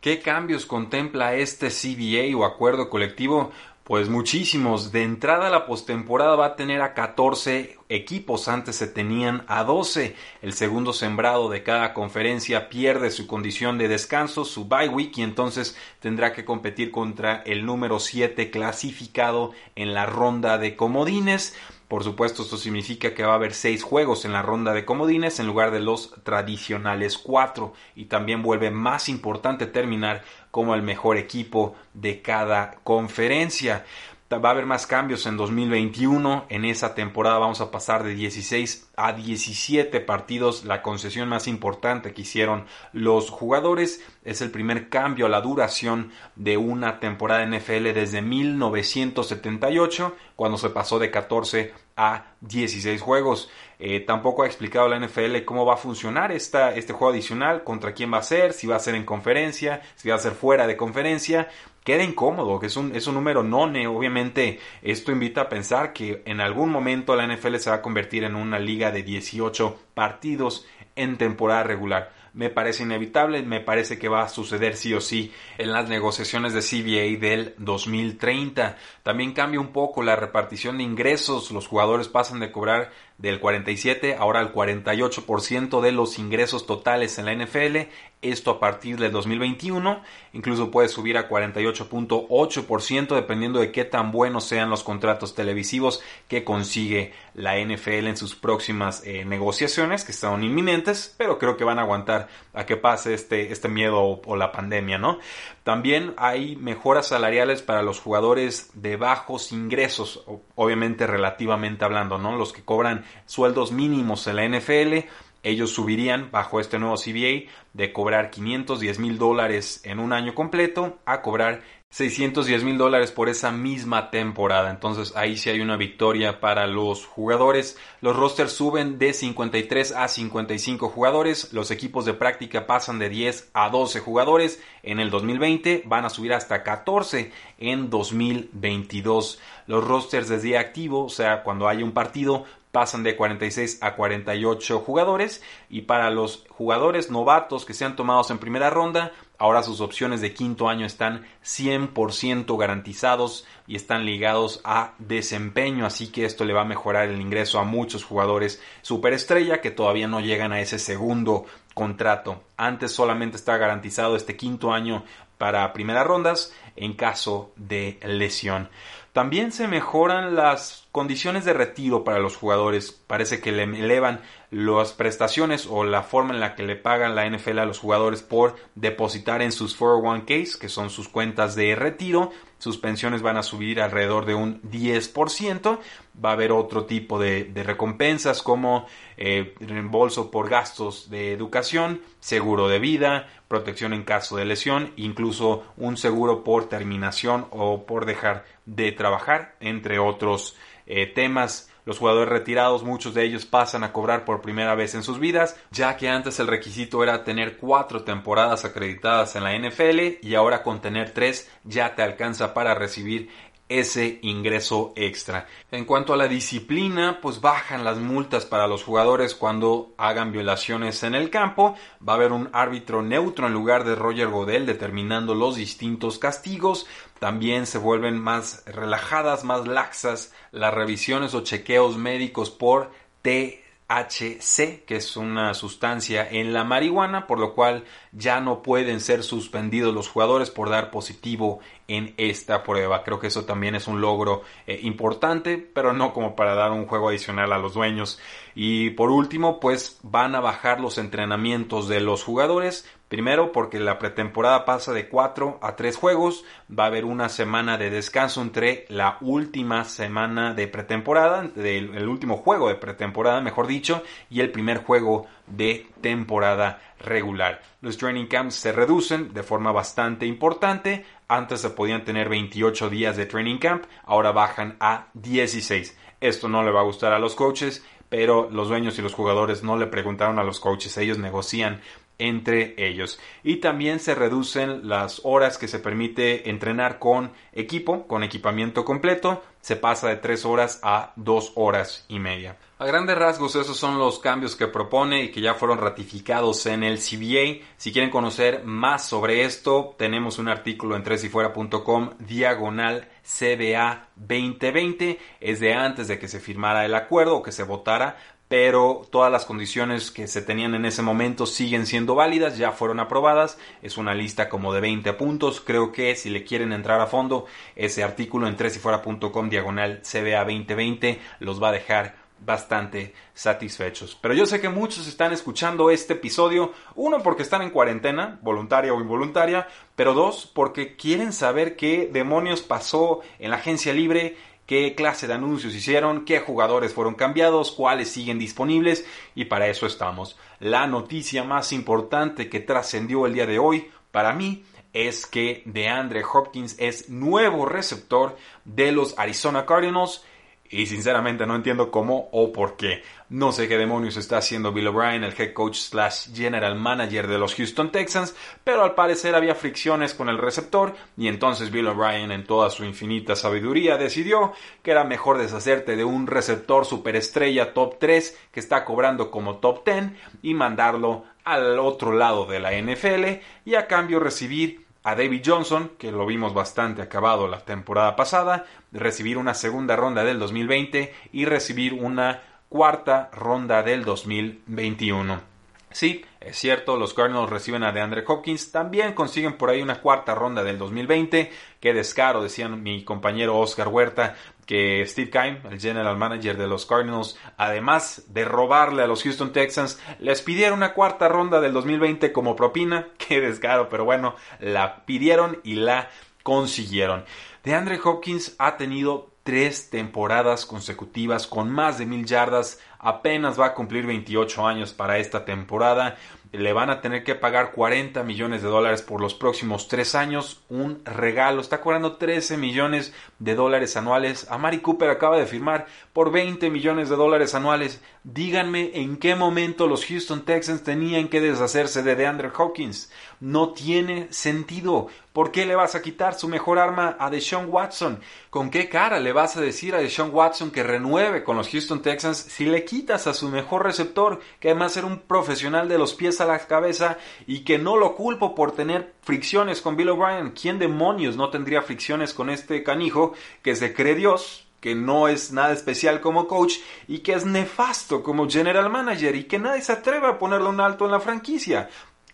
¿Qué 0.00 0.20
cambios 0.20 0.64
contempla 0.64 1.34
este 1.34 1.68
CBA 1.68 2.34
o 2.34 2.46
acuerdo 2.46 2.88
colectivo? 2.88 3.50
Pues 3.84 4.08
muchísimos. 4.08 4.92
De 4.92 5.02
entrada 5.02 5.50
la 5.50 5.66
postemporada 5.66 6.36
va 6.36 6.46
a 6.46 6.56
tener 6.56 6.80
a 6.80 6.94
14 6.94 7.76
equipos, 7.90 8.48
antes 8.48 8.76
se 8.76 8.86
tenían 8.86 9.44
a 9.46 9.62
12. 9.62 10.16
El 10.40 10.54
segundo 10.54 10.94
sembrado 10.94 11.50
de 11.50 11.62
cada 11.62 11.92
conferencia 11.92 12.70
pierde 12.70 13.10
su 13.10 13.26
condición 13.26 13.76
de 13.76 13.88
descanso, 13.88 14.46
su 14.46 14.64
bye 14.68 14.88
week, 14.88 15.18
y 15.18 15.22
entonces 15.22 15.76
tendrá 15.98 16.32
que 16.32 16.46
competir 16.46 16.90
contra 16.90 17.42
el 17.42 17.66
número 17.66 18.00
7 18.00 18.50
clasificado 18.50 19.52
en 19.76 19.92
la 19.92 20.06
ronda 20.06 20.56
de 20.56 20.76
comodines. 20.76 21.54
Por 21.90 22.04
supuesto, 22.04 22.44
esto 22.44 22.56
significa 22.56 23.14
que 23.14 23.24
va 23.24 23.32
a 23.32 23.34
haber 23.34 23.52
seis 23.52 23.82
juegos 23.82 24.24
en 24.24 24.32
la 24.32 24.42
ronda 24.42 24.72
de 24.72 24.84
comodines 24.84 25.40
en 25.40 25.48
lugar 25.48 25.72
de 25.72 25.80
los 25.80 26.12
tradicionales 26.22 27.18
cuatro. 27.18 27.72
Y 27.96 28.04
también 28.04 28.44
vuelve 28.44 28.70
más 28.70 29.08
importante 29.08 29.66
terminar 29.66 30.22
como 30.52 30.76
el 30.76 30.82
mejor 30.82 31.16
equipo 31.16 31.74
de 31.92 32.22
cada 32.22 32.76
conferencia. 32.84 33.84
Va 34.32 34.50
a 34.50 34.52
haber 34.52 34.64
más 34.64 34.86
cambios 34.86 35.26
en 35.26 35.36
2021. 35.36 36.46
En 36.50 36.64
esa 36.64 36.94
temporada 36.94 37.38
vamos 37.38 37.60
a 37.60 37.72
pasar 37.72 38.04
de 38.04 38.14
16 38.14 38.92
a 38.94 39.12
17 39.12 40.00
partidos. 40.02 40.64
La 40.64 40.82
concesión 40.82 41.28
más 41.28 41.48
importante 41.48 42.12
que 42.12 42.22
hicieron 42.22 42.64
los 42.92 43.28
jugadores 43.28 44.00
es 44.24 44.40
el 44.40 44.52
primer 44.52 44.88
cambio 44.88 45.26
a 45.26 45.30
la 45.30 45.40
duración 45.40 46.12
de 46.36 46.56
una 46.56 47.00
temporada 47.00 47.44
NFL 47.44 47.92
desde 47.92 48.22
1978, 48.22 50.14
cuando 50.36 50.58
se 50.58 50.70
pasó 50.70 51.00
de 51.00 51.10
14 51.10 51.74
a 51.96 52.26
16 52.40 53.02
juegos. 53.02 53.50
Eh, 53.80 54.00
tampoco 54.00 54.42
ha 54.42 54.46
explicado 54.46 54.88
la 54.88 54.98
NFL 54.98 55.44
cómo 55.44 55.66
va 55.66 55.74
a 55.74 55.78
funcionar 55.78 56.32
esta, 56.32 56.74
este 56.74 56.92
juego 56.92 57.12
adicional, 57.12 57.64
contra 57.64 57.94
quién 57.94 58.12
va 58.12 58.18
a 58.18 58.22
ser, 58.22 58.52
si 58.52 58.66
va 58.66 58.76
a 58.76 58.80
ser 58.80 58.94
en 58.94 59.04
conferencia, 59.04 59.82
si 59.96 60.08
va 60.08 60.14
a 60.14 60.18
ser 60.18 60.32
fuera 60.32 60.66
de 60.66 60.76
conferencia 60.76 61.48
queda 61.84 62.02
incómodo, 62.02 62.58
que 62.60 62.66
es 62.66 62.76
un, 62.76 62.94
es 62.94 63.06
un 63.06 63.14
número 63.14 63.42
none. 63.42 63.86
Obviamente, 63.86 64.60
esto 64.82 65.12
invita 65.12 65.42
a 65.42 65.48
pensar 65.48 65.92
que 65.92 66.22
en 66.26 66.40
algún 66.40 66.70
momento 66.70 67.16
la 67.16 67.26
NFL 67.26 67.56
se 67.56 67.70
va 67.70 67.76
a 67.76 67.82
convertir 67.82 68.24
en 68.24 68.34
una 68.34 68.58
liga 68.58 68.90
de 68.90 69.02
18 69.02 69.78
partidos 69.94 70.66
en 70.96 71.16
temporada 71.16 71.62
regular. 71.62 72.12
Me 72.32 72.48
parece 72.48 72.84
inevitable, 72.84 73.42
me 73.42 73.60
parece 73.60 73.98
que 73.98 74.08
va 74.08 74.22
a 74.22 74.28
suceder 74.28 74.76
sí 74.76 74.94
o 74.94 75.00
sí 75.00 75.32
en 75.58 75.72
las 75.72 75.88
negociaciones 75.88 76.52
de 76.52 76.60
CBA 76.60 77.20
del 77.20 77.54
2030. 77.58 78.76
También 79.02 79.32
cambia 79.32 79.58
un 79.58 79.72
poco 79.72 80.04
la 80.04 80.14
repartición 80.14 80.78
de 80.78 80.84
ingresos. 80.84 81.50
Los 81.50 81.66
jugadores 81.66 82.06
pasan 82.06 82.38
de 82.38 82.52
cobrar 82.52 82.92
del 83.20 83.38
47 83.38 84.16
ahora 84.18 84.40
al 84.40 84.52
48% 84.52 85.80
de 85.80 85.92
los 85.92 86.18
ingresos 86.18 86.66
totales 86.66 87.18
en 87.18 87.26
la 87.26 87.34
NFL 87.34 87.90
esto 88.22 88.50
a 88.50 88.60
partir 88.60 88.98
del 88.98 89.12
2021, 89.12 90.02
incluso 90.34 90.70
puede 90.70 90.88
subir 90.88 91.16
a 91.16 91.28
48.8% 91.28 93.14
dependiendo 93.14 93.60
de 93.60 93.72
qué 93.72 93.86
tan 93.86 94.12
buenos 94.12 94.44
sean 94.44 94.68
los 94.68 94.82
contratos 94.82 95.34
televisivos 95.34 96.02
que 96.28 96.44
consigue 96.44 97.14
la 97.32 97.58
NFL 97.58 98.08
en 98.08 98.18
sus 98.18 98.34
próximas 98.34 99.02
eh, 99.06 99.24
negociaciones, 99.24 100.04
que 100.04 100.12
son 100.12 100.44
inminentes, 100.44 101.14
pero 101.16 101.38
creo 101.38 101.56
que 101.56 101.64
van 101.64 101.78
a 101.78 101.82
aguantar 101.82 102.28
a 102.52 102.66
que 102.66 102.76
pase 102.76 103.14
este, 103.14 103.52
este 103.52 103.68
miedo 103.68 103.98
o, 103.98 104.20
o 104.26 104.36
la 104.36 104.52
pandemia, 104.52 104.98
¿no? 104.98 105.18
También 105.62 106.12
hay 106.18 106.56
mejoras 106.56 107.08
salariales 107.08 107.62
para 107.62 107.82
los 107.82 108.00
jugadores 108.00 108.70
de 108.74 108.96
bajos 108.96 109.52
ingresos, 109.52 110.24
obviamente 110.56 111.06
relativamente 111.06 111.86
hablando, 111.86 112.18
¿no? 112.18 112.36
Los 112.36 112.52
que 112.52 112.62
cobran 112.62 113.04
sueldos 113.26 113.72
mínimos 113.72 114.26
en 114.26 114.36
la 114.36 114.48
NFL 114.48 115.08
ellos 115.42 115.72
subirían 115.72 116.30
bajo 116.30 116.60
este 116.60 116.78
nuevo 116.78 116.96
CBA 116.96 117.50
de 117.72 117.92
cobrar 117.92 118.30
510 118.30 118.98
mil 118.98 119.18
dólares 119.18 119.80
en 119.84 119.98
un 119.98 120.12
año 120.12 120.34
completo 120.34 120.98
a 121.06 121.22
cobrar 121.22 121.62
610 121.92 122.62
mil 122.62 122.78
dólares 122.78 123.10
por 123.10 123.28
esa 123.28 123.50
misma 123.50 124.10
temporada. 124.10 124.70
Entonces 124.70 125.16
ahí 125.16 125.36
sí 125.36 125.50
hay 125.50 125.60
una 125.60 125.76
victoria 125.76 126.40
para 126.40 126.68
los 126.68 127.04
jugadores. 127.04 127.78
Los 128.00 128.14
rosters 128.14 128.52
suben 128.52 128.98
de 128.98 129.12
53 129.12 129.92
a 129.92 130.06
55 130.06 130.88
jugadores. 130.88 131.52
Los 131.52 131.72
equipos 131.72 132.04
de 132.04 132.14
práctica 132.14 132.66
pasan 132.66 133.00
de 133.00 133.08
10 133.08 133.50
a 133.54 133.70
12 133.70 133.98
jugadores. 134.00 134.62
En 134.84 135.00
el 135.00 135.10
2020 135.10 135.82
van 135.86 136.04
a 136.04 136.10
subir 136.10 136.32
hasta 136.32 136.62
14 136.62 137.32
en 137.58 137.90
2022. 137.90 139.40
Los 139.66 139.84
rosters 139.84 140.28
desde 140.28 140.58
activo, 140.58 141.06
o 141.06 141.10
sea, 141.10 141.42
cuando 141.42 141.66
hay 141.66 141.82
un 141.82 141.90
partido, 141.92 142.44
pasan 142.72 143.02
de 143.02 143.16
46 143.16 143.78
a 143.82 143.94
48 143.96 144.80
jugadores 144.80 145.42
y 145.68 145.82
para 145.82 146.10
los 146.10 146.44
jugadores 146.48 147.10
novatos 147.10 147.64
que 147.64 147.74
sean 147.74 147.96
tomados 147.96 148.30
en 148.30 148.38
primera 148.38 148.70
ronda, 148.70 149.12
ahora 149.38 149.62
sus 149.62 149.80
opciones 149.80 150.20
de 150.20 150.34
quinto 150.34 150.68
año 150.68 150.86
están 150.86 151.26
100% 151.44 152.56
garantizados 152.56 153.46
y 153.66 153.76
están 153.76 154.04
ligados 154.04 154.60
a 154.64 154.94
desempeño, 154.98 155.84
así 155.84 156.12
que 156.12 156.24
esto 156.24 156.44
le 156.44 156.52
va 156.52 156.62
a 156.62 156.66
mejorar 156.66 157.08
el 157.08 157.20
ingreso 157.20 157.58
a 157.58 157.64
muchos 157.64 158.04
jugadores 158.04 158.62
superestrella 158.82 159.60
que 159.60 159.70
todavía 159.70 160.06
no 160.06 160.20
llegan 160.20 160.52
a 160.52 160.60
ese 160.60 160.78
segundo 160.78 161.46
contrato. 161.74 162.42
Antes 162.56 162.92
solamente 162.92 163.36
estaba 163.36 163.58
garantizado 163.58 164.14
este 164.14 164.36
quinto 164.36 164.72
año 164.72 165.04
para 165.38 165.72
primeras 165.72 166.06
rondas 166.06 166.52
en 166.76 166.92
caso 166.92 167.52
de 167.56 167.98
lesión. 168.04 168.68
También 169.12 169.50
se 169.50 169.66
mejoran 169.66 170.36
las 170.36 170.86
condiciones 170.92 171.44
de 171.44 171.52
retiro 171.52 172.04
para 172.04 172.20
los 172.20 172.36
jugadores. 172.36 172.92
Parece 172.92 173.40
que 173.40 173.50
le 173.50 173.64
elevan 173.64 174.20
las 174.50 174.92
prestaciones 174.92 175.68
o 175.70 175.84
la 175.84 176.02
forma 176.02 176.34
en 176.34 176.40
la 176.40 176.56
que 176.56 176.64
le 176.64 176.74
pagan 176.74 177.14
la 177.14 177.28
NFL 177.28 177.60
a 177.60 177.64
los 177.64 177.78
jugadores 177.78 178.22
por 178.22 178.56
depositar 178.74 179.42
en 179.42 179.52
sus 179.52 179.78
401ks, 179.78 180.58
que 180.58 180.68
son 180.68 180.90
sus 180.90 181.08
cuentas 181.08 181.54
de 181.54 181.74
retiro. 181.76 182.30
sus 182.58 182.76
pensiones 182.76 183.22
van 183.22 183.38
a 183.38 183.42
subir 183.42 183.80
alrededor 183.80 184.26
de 184.26 184.34
un 184.34 184.60
10%, 184.62 185.78
va 186.22 186.30
a 186.30 186.32
haber 186.32 186.52
otro 186.52 186.84
tipo 186.84 187.18
de, 187.18 187.50
recompensas 187.64 188.42
como 188.42 188.86
eh, 189.16 189.54
reembolso 189.60 190.30
por 190.30 190.50
gastos 190.50 191.08
de 191.08 191.32
educación, 191.32 192.02
seguro 192.18 192.68
de 192.68 192.78
vida, 192.78 193.28
protección 193.48 193.94
en 193.94 194.02
caso 194.02 194.36
de 194.36 194.44
lesión, 194.44 194.92
incluso 194.96 195.64
un 195.78 195.96
seguro 195.96 196.44
por 196.44 196.68
terminación 196.68 197.46
o 197.50 197.86
por 197.86 198.04
dejar 198.04 198.44
de 198.66 198.92
trabajar, 198.92 199.56
entre 199.60 199.98
otros 199.98 200.56
eh, 200.86 201.06
temas 201.06 201.69
los 201.84 201.98
jugadores 201.98 202.28
retirados, 202.28 202.82
muchos 202.82 203.14
de 203.14 203.24
ellos 203.24 203.46
pasan 203.46 203.84
a 203.84 203.92
cobrar 203.92 204.24
por 204.24 204.40
primera 204.40 204.74
vez 204.74 204.94
en 204.94 205.02
sus 205.02 205.18
vidas, 205.18 205.56
ya 205.70 205.96
que 205.96 206.08
antes 206.08 206.38
el 206.40 206.46
requisito 206.46 207.02
era 207.02 207.24
tener 207.24 207.56
cuatro 207.56 208.04
temporadas 208.04 208.64
acreditadas 208.64 209.36
en 209.36 209.44
la 209.44 209.56
NFL 209.56 210.18
y 210.22 210.34
ahora 210.34 210.62
con 210.62 210.80
tener 210.80 211.10
tres 211.10 211.50
ya 211.64 211.94
te 211.94 212.02
alcanza 212.02 212.54
para 212.54 212.74
recibir 212.74 213.28
ese 213.70 214.18
ingreso 214.22 214.92
extra. 214.96 215.46
En 215.70 215.84
cuanto 215.84 216.12
a 216.12 216.16
la 216.16 216.26
disciplina, 216.26 217.20
pues 217.22 217.40
bajan 217.40 217.84
las 217.84 217.98
multas 217.98 218.44
para 218.44 218.66
los 218.66 218.82
jugadores 218.82 219.36
cuando 219.36 219.94
hagan 219.96 220.32
violaciones 220.32 221.04
en 221.04 221.14
el 221.14 221.30
campo. 221.30 221.76
Va 222.06 222.14
a 222.14 222.16
haber 222.16 222.32
un 222.32 222.50
árbitro 222.52 223.00
neutro 223.00 223.46
en 223.46 223.54
lugar 223.54 223.84
de 223.84 223.94
Roger 223.94 224.28
Godel 224.28 224.66
determinando 224.66 225.36
los 225.36 225.54
distintos 225.54 226.18
castigos. 226.18 226.86
También 227.20 227.64
se 227.64 227.78
vuelven 227.78 228.18
más 228.18 228.64
relajadas, 228.66 229.44
más 229.44 229.68
laxas 229.68 230.34
las 230.50 230.74
revisiones 230.74 231.32
o 231.34 231.42
chequeos 231.42 231.96
médicos 231.96 232.50
por 232.50 232.90
T 233.22 233.62
HC, 233.90 234.84
que 234.86 234.94
es 234.96 235.16
una 235.16 235.52
sustancia 235.52 236.26
en 236.30 236.52
la 236.52 236.62
marihuana, 236.62 237.26
por 237.26 237.40
lo 237.40 237.54
cual 237.54 237.84
ya 238.12 238.40
no 238.40 238.62
pueden 238.62 239.00
ser 239.00 239.24
suspendidos 239.24 239.92
los 239.92 240.08
jugadores 240.08 240.48
por 240.48 240.70
dar 240.70 240.92
positivo 240.92 241.58
en 241.88 242.14
esta 242.16 242.62
prueba. 242.62 243.02
Creo 243.02 243.18
que 243.18 243.26
eso 243.26 243.44
también 243.46 243.74
es 243.74 243.88
un 243.88 244.00
logro 244.00 244.42
eh, 244.68 244.78
importante, 244.84 245.58
pero 245.58 245.92
no 245.92 246.12
como 246.12 246.36
para 246.36 246.54
dar 246.54 246.70
un 246.70 246.86
juego 246.86 247.08
adicional 247.08 247.52
a 247.52 247.58
los 247.58 247.74
dueños. 247.74 248.20
Y 248.54 248.90
por 248.90 249.10
último, 249.10 249.58
pues 249.58 249.98
van 250.04 250.36
a 250.36 250.40
bajar 250.40 250.80
los 250.80 250.96
entrenamientos 250.96 251.88
de 251.88 252.00
los 252.00 252.22
jugadores 252.22 252.86
Primero 253.10 253.50
porque 253.50 253.80
la 253.80 253.98
pretemporada 253.98 254.64
pasa 254.64 254.92
de 254.92 255.08
4 255.08 255.58
a 255.62 255.74
3 255.74 255.96
juegos, 255.96 256.44
va 256.70 256.84
a 256.84 256.86
haber 256.86 257.04
una 257.04 257.28
semana 257.28 257.76
de 257.76 257.90
descanso 257.90 258.40
entre 258.40 258.84
la 258.88 259.18
última 259.20 259.82
semana 259.82 260.54
de 260.54 260.68
pretemporada, 260.68 261.42
del, 261.42 261.96
el 261.96 262.08
último 262.08 262.36
juego 262.36 262.68
de 262.68 262.76
pretemporada, 262.76 263.40
mejor 263.40 263.66
dicho, 263.66 264.04
y 264.30 264.38
el 264.38 264.52
primer 264.52 264.84
juego 264.84 265.26
de 265.48 265.88
temporada 266.00 266.80
regular. 267.00 267.62
Los 267.80 267.98
training 267.98 268.26
camps 268.26 268.54
se 268.54 268.70
reducen 268.70 269.34
de 269.34 269.42
forma 269.42 269.72
bastante 269.72 270.24
importante. 270.24 271.04
Antes 271.26 271.62
se 271.62 271.70
podían 271.70 272.04
tener 272.04 272.28
28 272.28 272.90
días 272.90 273.16
de 273.16 273.26
training 273.26 273.58
camp, 273.58 273.86
ahora 274.04 274.30
bajan 274.30 274.76
a 274.78 275.08
16. 275.14 275.98
Esto 276.20 276.48
no 276.48 276.62
le 276.62 276.70
va 276.70 276.82
a 276.82 276.84
gustar 276.84 277.12
a 277.12 277.18
los 277.18 277.34
coaches, 277.34 277.84
pero 278.08 278.48
los 278.52 278.68
dueños 278.68 278.96
y 279.00 279.02
los 279.02 279.14
jugadores 279.14 279.64
no 279.64 279.76
le 279.76 279.88
preguntaron 279.88 280.38
a 280.38 280.44
los 280.44 280.60
coaches, 280.60 280.96
ellos 280.96 281.18
negocian 281.18 281.80
entre 282.20 282.74
ellos. 282.76 283.18
Y 283.42 283.56
también 283.56 284.00
se 284.00 284.14
reducen 284.14 284.88
las 284.88 285.20
horas 285.24 285.58
que 285.58 285.68
se 285.68 285.78
permite 285.78 286.48
entrenar 286.50 286.98
con 286.98 287.32
equipo, 287.52 288.06
con 288.06 288.22
equipamiento 288.22 288.84
completo. 288.84 289.42
Se 289.60 289.76
pasa 289.76 290.08
de 290.08 290.16
3 290.16 290.44
horas 290.44 290.80
a 290.82 291.12
2 291.16 291.52
horas 291.56 292.04
y 292.08 292.18
media. 292.18 292.56
A 292.80 292.86
grandes 292.86 293.18
rasgos 293.18 293.56
esos 293.56 293.76
son 293.76 293.98
los 293.98 294.20
cambios 294.20 294.56
que 294.56 294.66
propone 294.66 295.24
y 295.24 295.30
que 295.30 295.42
ya 295.42 295.52
fueron 295.52 295.76
ratificados 295.76 296.64
en 296.64 296.82
el 296.82 296.96
CBA. 296.96 297.62
Si 297.76 297.92
quieren 297.92 298.10
conocer 298.10 298.64
más 298.64 299.06
sobre 299.06 299.44
esto, 299.44 299.94
tenemos 299.98 300.38
un 300.38 300.48
artículo 300.48 300.96
en 300.96 301.02
tresyfuera.com 301.02 302.12
diagonal 302.20 303.06
CBA 303.22 304.08
2020. 304.16 305.18
Es 305.40 305.60
de 305.60 305.74
antes 305.74 306.08
de 306.08 306.18
que 306.18 306.26
se 306.26 306.40
firmara 306.40 306.86
el 306.86 306.94
acuerdo 306.94 307.36
o 307.36 307.42
que 307.42 307.52
se 307.52 307.64
votara, 307.64 308.16
pero 308.50 309.06
todas 309.12 309.30
las 309.30 309.44
condiciones 309.44 310.10
que 310.10 310.26
se 310.26 310.42
tenían 310.42 310.74
en 310.74 310.84
ese 310.84 311.02
momento 311.02 311.46
siguen 311.46 311.86
siendo 311.86 312.16
válidas, 312.16 312.58
ya 312.58 312.72
fueron 312.72 312.98
aprobadas, 312.98 313.60
es 313.80 313.96
una 313.96 314.12
lista 314.12 314.48
como 314.48 314.72
de 314.72 314.80
20 314.80 315.12
puntos, 315.12 315.60
creo 315.60 315.92
que 315.92 316.16
si 316.16 316.30
le 316.30 316.42
quieren 316.42 316.72
entrar 316.72 317.00
a 317.00 317.06
fondo, 317.06 317.46
ese 317.76 318.02
artículo 318.02 318.48
en 318.48 318.56
tresifuera.com 318.56 319.48
diagonal 319.48 320.02
CBA 320.02 320.40
2020 320.40 321.20
los 321.38 321.62
va 321.62 321.68
a 321.68 321.72
dejar 321.72 322.16
bastante 322.44 323.14
satisfechos. 323.34 324.18
Pero 324.20 324.34
yo 324.34 324.46
sé 324.46 324.60
que 324.60 324.68
muchos 324.68 325.06
están 325.06 325.32
escuchando 325.32 325.90
este 325.90 326.14
episodio, 326.14 326.72
uno 326.94 327.22
porque 327.22 327.42
están 327.42 327.62
en 327.62 327.70
cuarentena, 327.70 328.40
voluntaria 328.42 328.92
o 328.92 329.00
involuntaria, 329.00 329.68
pero 329.94 330.14
dos 330.14 330.50
porque 330.52 330.96
quieren 330.96 331.32
saber 331.32 331.76
qué 331.76 332.08
demonios 332.12 332.62
pasó 332.62 333.20
en 333.38 333.50
la 333.50 333.56
agencia 333.56 333.92
libre, 333.92 334.36
qué 334.70 334.94
clase 334.94 335.26
de 335.26 335.34
anuncios 335.34 335.74
hicieron, 335.74 336.24
qué 336.24 336.38
jugadores 336.38 336.94
fueron 336.94 337.16
cambiados, 337.16 337.72
cuáles 337.72 338.08
siguen 338.08 338.38
disponibles 338.38 339.04
y 339.34 339.46
para 339.46 339.66
eso 339.66 339.84
estamos. 339.84 340.38
La 340.60 340.86
noticia 340.86 341.42
más 341.42 341.72
importante 341.72 342.48
que 342.48 342.60
trascendió 342.60 343.26
el 343.26 343.34
día 343.34 343.46
de 343.46 343.58
hoy 343.58 343.90
para 344.12 344.32
mí 344.32 344.62
es 344.92 345.26
que 345.26 345.64
DeAndre 345.66 346.22
Hopkins 346.22 346.76
es 346.78 347.10
nuevo 347.10 347.66
receptor 347.66 348.36
de 348.64 348.92
los 348.92 349.18
Arizona 349.18 349.66
Cardinals 349.66 350.24
y 350.70 350.86
sinceramente 350.86 351.46
no 351.46 351.56
entiendo 351.56 351.90
cómo 351.90 352.28
o 352.32 352.52
por 352.52 352.76
qué. 352.76 353.02
No 353.28 353.52
sé 353.52 353.68
qué 353.68 353.76
demonios 353.76 354.16
está 354.16 354.38
haciendo 354.38 354.72
Bill 354.72 354.88
O'Brien, 354.88 355.24
el 355.24 355.34
head 355.36 355.52
coach 355.52 355.76
slash 355.76 356.32
general 356.32 356.76
manager 356.76 357.26
de 357.26 357.38
los 357.38 357.54
Houston 357.56 357.90
Texans, 357.90 358.34
pero 358.62 358.82
al 358.82 358.94
parecer 358.94 359.34
había 359.34 359.54
fricciones 359.54 360.14
con 360.14 360.28
el 360.28 360.38
receptor 360.38 360.94
y 361.16 361.28
entonces 361.28 361.70
Bill 361.70 361.88
O'Brien 361.88 362.30
en 362.30 362.44
toda 362.44 362.70
su 362.70 362.84
infinita 362.84 363.34
sabiduría 363.34 363.96
decidió 363.96 364.52
que 364.82 364.92
era 364.92 365.04
mejor 365.04 365.38
deshacerte 365.38 365.96
de 365.96 366.04
un 366.04 366.26
receptor 366.26 366.86
superestrella 366.86 367.74
top 367.74 367.98
3 367.98 368.38
que 368.52 368.60
está 368.60 368.84
cobrando 368.84 369.30
como 369.30 369.56
top 369.56 369.84
10 369.84 370.12
y 370.42 370.54
mandarlo 370.54 371.24
al 371.44 371.78
otro 371.78 372.12
lado 372.12 372.46
de 372.46 372.60
la 372.60 372.72
NFL 372.72 373.40
y 373.64 373.74
a 373.74 373.86
cambio 373.86 374.20
recibir 374.20 374.89
a 375.02 375.14
David 375.14 375.42
Johnson, 375.44 375.92
que 375.98 376.12
lo 376.12 376.26
vimos 376.26 376.54
bastante 376.54 377.02
acabado 377.02 377.48
la 377.48 377.60
temporada 377.60 378.16
pasada, 378.16 378.66
recibir 378.92 379.38
una 379.38 379.54
segunda 379.54 379.96
ronda 379.96 380.24
del 380.24 380.38
2020 380.38 381.14
y 381.32 381.44
recibir 381.44 381.94
una 381.94 382.42
cuarta 382.68 383.30
ronda 383.32 383.82
del 383.82 384.04
2021. 384.04 385.50
Sí, 385.92 386.24
es 386.40 386.56
cierto, 386.56 386.96
los 386.96 387.14
Cardinals 387.14 387.50
reciben 387.50 387.82
a 387.82 387.90
DeAndre 387.90 388.22
Hopkins, 388.24 388.70
también 388.70 389.12
consiguen 389.12 389.58
por 389.58 389.70
ahí 389.70 389.82
una 389.82 390.00
cuarta 390.00 390.36
ronda 390.36 390.62
del 390.62 390.78
2020. 390.78 391.50
Qué 391.80 391.92
descaro, 391.92 392.42
decían 392.42 392.82
mi 392.82 393.02
compañero 393.04 393.58
Oscar 393.58 393.88
Huerta, 393.88 394.36
que 394.70 395.04
Steve 395.04 395.30
Keim, 395.30 395.58
el 395.68 395.80
general 395.80 396.16
manager 396.16 396.56
de 396.56 396.68
los 396.68 396.86
Cardinals, 396.86 397.36
además 397.56 398.22
de 398.28 398.44
robarle 398.44 399.02
a 399.02 399.08
los 399.08 399.24
Houston 399.24 399.52
Texans, 399.52 399.98
les 400.20 400.42
pidieron 400.42 400.78
una 400.78 400.94
cuarta 400.94 401.26
ronda 401.26 401.60
del 401.60 401.72
2020 401.72 402.32
como 402.32 402.54
propina. 402.54 403.08
Qué 403.18 403.40
descaro, 403.40 403.88
pero 403.88 404.04
bueno, 404.04 404.36
la 404.60 405.04
pidieron 405.06 405.58
y 405.64 405.74
la 405.74 406.08
consiguieron. 406.44 407.24
DeAndre 407.64 407.98
Hopkins 408.04 408.54
ha 408.58 408.76
tenido 408.76 409.32
tres 409.42 409.90
temporadas 409.90 410.66
consecutivas 410.66 411.48
con 411.48 411.68
más 411.68 411.98
de 411.98 412.06
mil 412.06 412.24
yardas. 412.24 412.78
Apenas 413.00 413.58
va 413.58 413.66
a 413.66 413.74
cumplir 413.74 414.06
28 414.06 414.68
años 414.68 414.92
para 414.92 415.18
esta 415.18 415.44
temporada 415.44 416.16
le 416.52 416.72
van 416.72 416.90
a 416.90 417.00
tener 417.00 417.22
que 417.22 417.36
pagar 417.36 417.72
40 417.72 418.22
millones 418.24 418.62
de 418.62 418.68
dólares 418.68 419.02
por 419.02 419.20
los 419.20 419.34
próximos 419.34 419.86
tres 419.86 420.14
años. 420.14 420.62
Un 420.68 421.04
regalo. 421.04 421.60
Está 421.60 421.80
cobrando 421.80 422.16
13 422.16 422.56
millones 422.56 423.12
de 423.38 423.54
dólares 423.54 423.96
anuales. 423.96 424.50
A 424.50 424.58
Mari 424.58 424.80
Cooper 424.80 425.10
acaba 425.10 425.38
de 425.38 425.46
firmar 425.46 425.86
por 426.12 426.32
20 426.32 426.68
millones 426.70 427.08
de 427.08 427.16
dólares 427.16 427.54
anuales. 427.54 428.02
Díganme 428.24 428.90
en 428.94 429.16
qué 429.16 429.34
momento 429.36 429.86
los 429.86 430.04
Houston 430.04 430.44
Texans 430.44 430.82
tenían 430.82 431.28
que 431.28 431.40
deshacerse 431.40 432.02
de 432.02 432.16
DeAndre 432.16 432.50
Hawkins. 432.54 433.12
No 433.38 433.72
tiene 433.72 434.26
sentido. 434.32 435.08
¿Por 435.32 435.52
qué 435.52 435.64
le 435.64 435.76
vas 435.76 435.94
a 435.94 436.02
quitar 436.02 436.34
su 436.34 436.48
mejor 436.48 436.80
arma 436.80 437.16
a 437.18 437.30
Deshaun 437.30 437.66
Watson? 437.70 438.20
¿Con 438.50 438.68
qué 438.68 438.88
cara 438.88 439.20
le 439.20 439.32
vas 439.32 439.56
a 439.56 439.60
decir 439.60 439.94
a 439.94 439.98
Deshaun 439.98 440.34
Watson 440.34 440.72
que 440.72 440.82
renueve 440.82 441.44
con 441.44 441.56
los 441.56 441.68
Houston 441.68 442.02
Texans 442.02 442.36
si 442.36 442.64
le 442.64 442.84
quitas 442.84 443.28
a 443.28 443.34
su 443.34 443.48
mejor 443.48 443.84
receptor, 443.84 444.40
que 444.58 444.70
además 444.70 444.96
era 444.96 445.06
un 445.06 445.20
profesional 445.20 445.88
de 445.88 445.98
los 445.98 446.14
pies 446.14 446.39
a 446.40 446.46
la 446.46 446.58
cabeza 446.58 447.18
y 447.46 447.60
que 447.60 447.78
no 447.78 447.96
lo 447.96 448.14
culpo 448.14 448.54
por 448.54 448.72
tener 448.72 449.14
fricciones 449.22 449.80
con 449.80 449.96
Bill 449.96 450.10
O'Brien? 450.10 450.50
¿Quién 450.50 450.78
demonios 450.78 451.36
no 451.36 451.50
tendría 451.50 451.82
fricciones 451.82 452.34
con 452.34 452.50
este 452.50 452.82
canijo 452.82 453.32
que 453.62 453.76
se 453.76 453.94
cree 453.94 454.14
Dios? 454.14 454.66
que 454.80 454.94
no 454.94 455.28
es 455.28 455.52
nada 455.52 455.72
especial 455.72 456.20
como 456.20 456.48
coach 456.48 456.76
y 457.06 457.18
que 457.18 457.34
es 457.34 457.44
nefasto 457.44 458.22
como 458.22 458.48
general 458.48 458.88
manager 458.88 459.36
y 459.36 459.44
que 459.44 459.58
nadie 459.58 459.82
se 459.82 459.92
atreve 459.92 460.26
a 460.26 460.38
ponerle 460.38 460.70
un 460.70 460.80
alto 460.80 461.04
en 461.04 461.10
la 461.10 461.20
franquicia. 461.20 461.90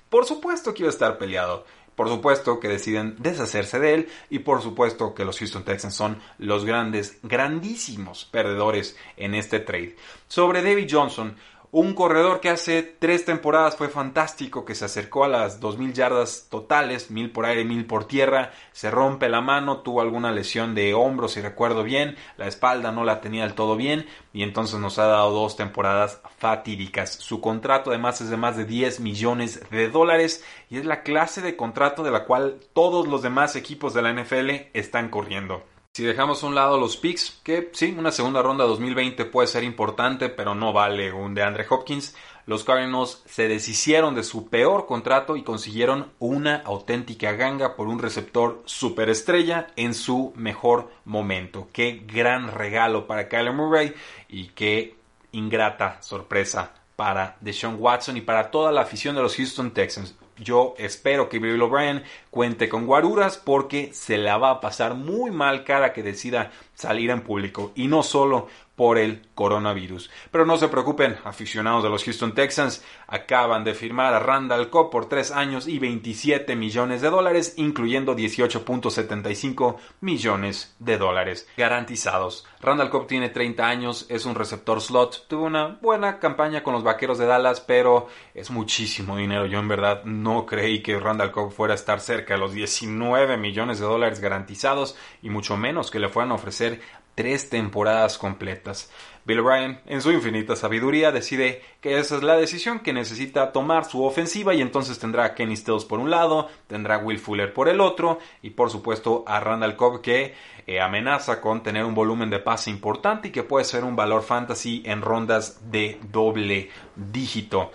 Por 0.09 0.25
supuesto 0.25 0.73
que 0.73 0.83
iba 0.83 0.89
a 0.89 0.93
estar 0.93 1.19
peleado. 1.19 1.65
Por 1.97 2.09
supuesto 2.11 2.61
que 2.61 2.69
deciden 2.69 3.17
deshacerse 3.19 3.81
de 3.81 3.95
él 3.95 4.09
y 4.29 4.41
por 4.41 4.61
supuesto 4.61 5.15
que 5.15 5.25
los 5.25 5.39
Houston 5.39 5.65
Texans 5.65 5.95
son 5.95 6.21
los 6.37 6.67
grandes, 6.67 7.19
grandísimos 7.23 8.27
perdedores 8.27 8.99
en 9.17 9.35
este 9.35 9.61
trade. 9.61 9.97
Sobre 10.29 10.63
David 10.63 10.89
Johnson, 10.91 11.37
Un 11.78 11.92
corredor 11.92 12.40
que 12.40 12.49
hace 12.49 12.83
tres 12.83 13.26
temporadas 13.26 13.76
fue 13.76 13.90
fantástico, 13.90 14.64
que 14.64 14.75
se 14.75 14.87
acercó 14.87 15.25
a 15.25 15.28
las 15.28 15.61
2.000 15.61 15.92
yardas 15.92 16.47
totales, 16.49 17.11
1.000 17.11 17.33
por 17.33 17.45
aire, 17.45 17.66
1.000 17.66 17.87
por 17.87 18.06
tierra, 18.06 18.50
se 18.73 18.90
rompe 18.90 19.28
la 19.28 19.42
mano, 19.42 19.80
tuvo 19.80 20.00
alguna 20.00 20.33
lesión 20.33 20.75
de 20.75 20.95
hombro, 20.95 21.28
si 21.28 21.42
recuerdo 21.42 21.83
bien, 21.83 22.16
la 22.38 22.47
espalda 22.47 22.92
no 22.92 23.04
la 23.04 23.21
tenía 23.21 23.42
del 23.42 23.52
todo 23.52 23.76
bien 23.76 24.06
y 24.33 24.42
entonces 24.42 24.80
nos 24.80 24.99
ha 24.99 25.04
dado 25.04 25.33
dos 25.33 25.59
temporadas 25.59 26.23
fatídicas. 26.38 27.12
Su 27.12 27.42
contrato 27.42 27.90
además 27.90 28.23
es 28.23 28.30
de 28.30 28.38
más 28.38 28.56
de 28.56 28.64
10 28.64 29.00
millones 29.00 29.61
de 29.68 29.90
dólares 29.90 30.42
y 30.71 30.78
es 30.78 30.87
la 30.87 31.02
clase 31.02 31.42
de 31.42 31.56
contrato 31.56 32.02
de 32.02 32.11
la 32.11 32.25
cual 32.25 32.59
todos 32.73 33.06
los 33.06 33.21
demás 33.21 33.54
equipos 33.54 33.92
de 33.92 34.00
la 34.00 34.14
NFL 34.14 34.71
están 34.73 35.11
corriendo. 35.11 35.62
Si 35.97 36.05
dejamos 36.05 36.45
a 36.45 36.47
un 36.49 36.55
lado 36.55 36.79
los 36.79 36.99
picks, 36.99 37.41
que 37.43 37.71
sí, 37.73 37.97
una 37.99 38.12
segunda 38.12 38.43
ronda 38.43 38.67
2020 38.67 39.25
puede 39.25 39.49
ser 39.49 39.65
importante, 39.65 40.29
pero 40.29 40.55
no 40.55 40.75
vale 40.75 41.11
un 41.11 41.33
de 41.33 41.43
Andre 41.43 41.65
Hopkins, 41.71 42.15
los 42.45 42.65
Cardinals 42.65 43.23
se 43.25 43.49
deshicieron 43.49 44.15
de 44.15 44.23
su 44.23 44.50
peor 44.50 44.85
contrato 44.85 45.38
y 45.38 45.43
consiguieron 45.43 46.12
una 46.19 46.57
auténtica 46.57 47.33
ganga 47.33 47.76
por 47.76 47.88
un 47.88 47.99
receptor 47.99 48.62
superestrella 48.67 49.69
en 49.76 49.95
su 49.95 50.35
mejor 50.37 50.91
momento. 51.07 51.69
Qué 51.73 52.03
gran 52.07 52.53
regalo 52.53 53.07
para 53.07 53.31
Kyler 53.31 53.55
Murray 53.55 53.95
y 54.29 54.49
qué 54.49 54.99
ingrata 55.33 56.03
sorpresa 56.03 56.75
para 56.95 57.38
Deshaun 57.41 57.76
Watson 57.79 58.19
y 58.19 58.21
para 58.21 58.50
toda 58.50 58.71
la 58.71 58.83
afición 58.83 59.17
de 59.17 59.23
los 59.23 59.35
Houston 59.35 59.71
Texans. 59.71 60.15
Yo 60.38 60.75
espero 60.78 61.28
que 61.28 61.38
Bill 61.38 61.62
O'Brien 61.62 62.02
cuente 62.31 62.69
con 62.69 62.87
guaruras 62.87 63.38
porque 63.38 63.90
se 63.95 64.19
la 64.19 64.37
va 64.37 64.50
a 64.50 64.61
pasar 64.61 64.95
muy 64.95 65.31
mal 65.31 65.64
cara 65.64 65.93
que 65.93 66.02
decida 66.02 66.52
salir 66.75 67.11
en 67.11 67.23
público. 67.23 67.73
Y 67.75 67.88
no 67.88 68.02
solo 68.02 68.49
por 68.76 68.99
el 68.99 69.23
coronavirus. 69.35 70.11
Pero 70.30 70.47
no 70.47 70.56
se 70.59 70.68
preocupen, 70.68 71.16
aficionados 71.25 71.83
de 71.83 71.88
los 71.88 72.04
Houston 72.04 72.35
Texans, 72.35 72.85
acaban 73.06 73.64
de 73.64 73.75
firmar 73.75 74.14
a 74.14 74.21
Randall 74.21 74.71
Cobb 74.71 74.90
por 74.90 75.09
3 75.09 75.33
años 75.33 75.66
y 75.66 75.78
27 75.78 76.54
millones 76.54 77.00
de 77.00 77.11
dólares, 77.11 77.54
incluyendo 77.56 78.14
18.75 78.14 79.76
millones 80.00 80.76
de 80.78 80.99
dólares 80.99 81.49
garantizados. 81.56 82.47
Randall 82.61 82.90
Cobb 82.90 83.06
tiene 83.06 83.30
30 83.30 83.66
años, 83.66 84.06
es 84.09 84.26
un 84.26 84.35
receptor 84.35 84.80
slot, 84.80 85.26
tuvo 85.28 85.45
una 85.45 85.78
buena 85.80 86.18
campaña 86.18 86.62
con 86.62 86.75
los 86.75 86.85
Vaqueros 86.85 87.18
de 87.18 87.26
Dallas, 87.26 87.61
pero 87.61 88.09
es 88.35 88.50
muchísimo 88.50 89.16
dinero. 89.16 89.47
Yo 89.47 89.59
en 89.59 89.68
verdad 89.68 90.04
no 90.04 90.45
creí 90.45 90.83
que 90.83 90.99
Randall 90.99 91.33
Cobb 91.33 91.52
fuera 91.52 91.73
a 91.73 91.76
estar 91.76 92.00
cerca 92.00 92.35
de 92.35 92.40
los 92.40 92.52
19 92.52 93.38
millones 93.38 93.78
de 93.78 93.87
dólares 93.87 94.21
garantizados 94.21 94.97
y 95.23 95.30
mucho 95.30 95.56
menos 95.56 95.90
que 95.90 95.99
le 95.99 96.09
fueran 96.09 96.33
a 96.33 96.35
ofrecer 96.35 96.80
tres 97.17 97.51
temporadas 97.51 98.19
completas. 98.19 98.93
Bill 99.25 99.41
O'Brien, 99.41 99.81
en 99.87 100.03
su 100.03 100.13
infinita 100.13 100.55
sabiduría, 100.55 101.11
decide 101.11 101.61
que 101.81 101.99
esa 101.99 102.17
es 102.17 102.23
la 102.23 102.37
decisión 102.37 102.79
que 102.79 102.93
necesita 102.93 103.51
tomar 103.51 103.85
su 103.85 104.05
ofensiva 104.05 104.55
y 104.55 104.61
entonces 104.61 105.01
tendrá 105.01 105.25
a 105.25 105.35
Kenny 105.35 105.57
Stills 105.57 105.85
por 105.85 105.99
un 105.99 106.11
lado, 106.11 106.49
tendrá 106.69 106.95
a 106.95 106.99
Will 106.99 107.19
Fuller 107.19 107.53
por 107.53 107.69
el 107.69 107.81
otro 107.81 108.21
y 108.43 108.51
por 108.51 108.71
supuesto 108.71 109.25
a 109.27 109.41
Randall 109.41 109.75
Cobb 109.75 110.01
que 110.01 110.35
eh, 110.69 110.81
amenaza 110.81 111.41
con 111.41 111.65
tener 111.65 111.85
un 111.85 111.95
volumen 111.97 112.31
de 112.31 112.39
pase 112.39 112.71
importante 112.71 113.29
y 113.29 113.31
que 113.33 113.43
puede 113.43 113.65
ser 113.65 113.83
un 113.83 113.97
valor 113.97 114.23
fantasy 114.23 114.83
en 114.85 115.03
rondas 115.03 115.73
de 115.73 115.99
doble 116.13 116.71
dígito. 116.95 117.73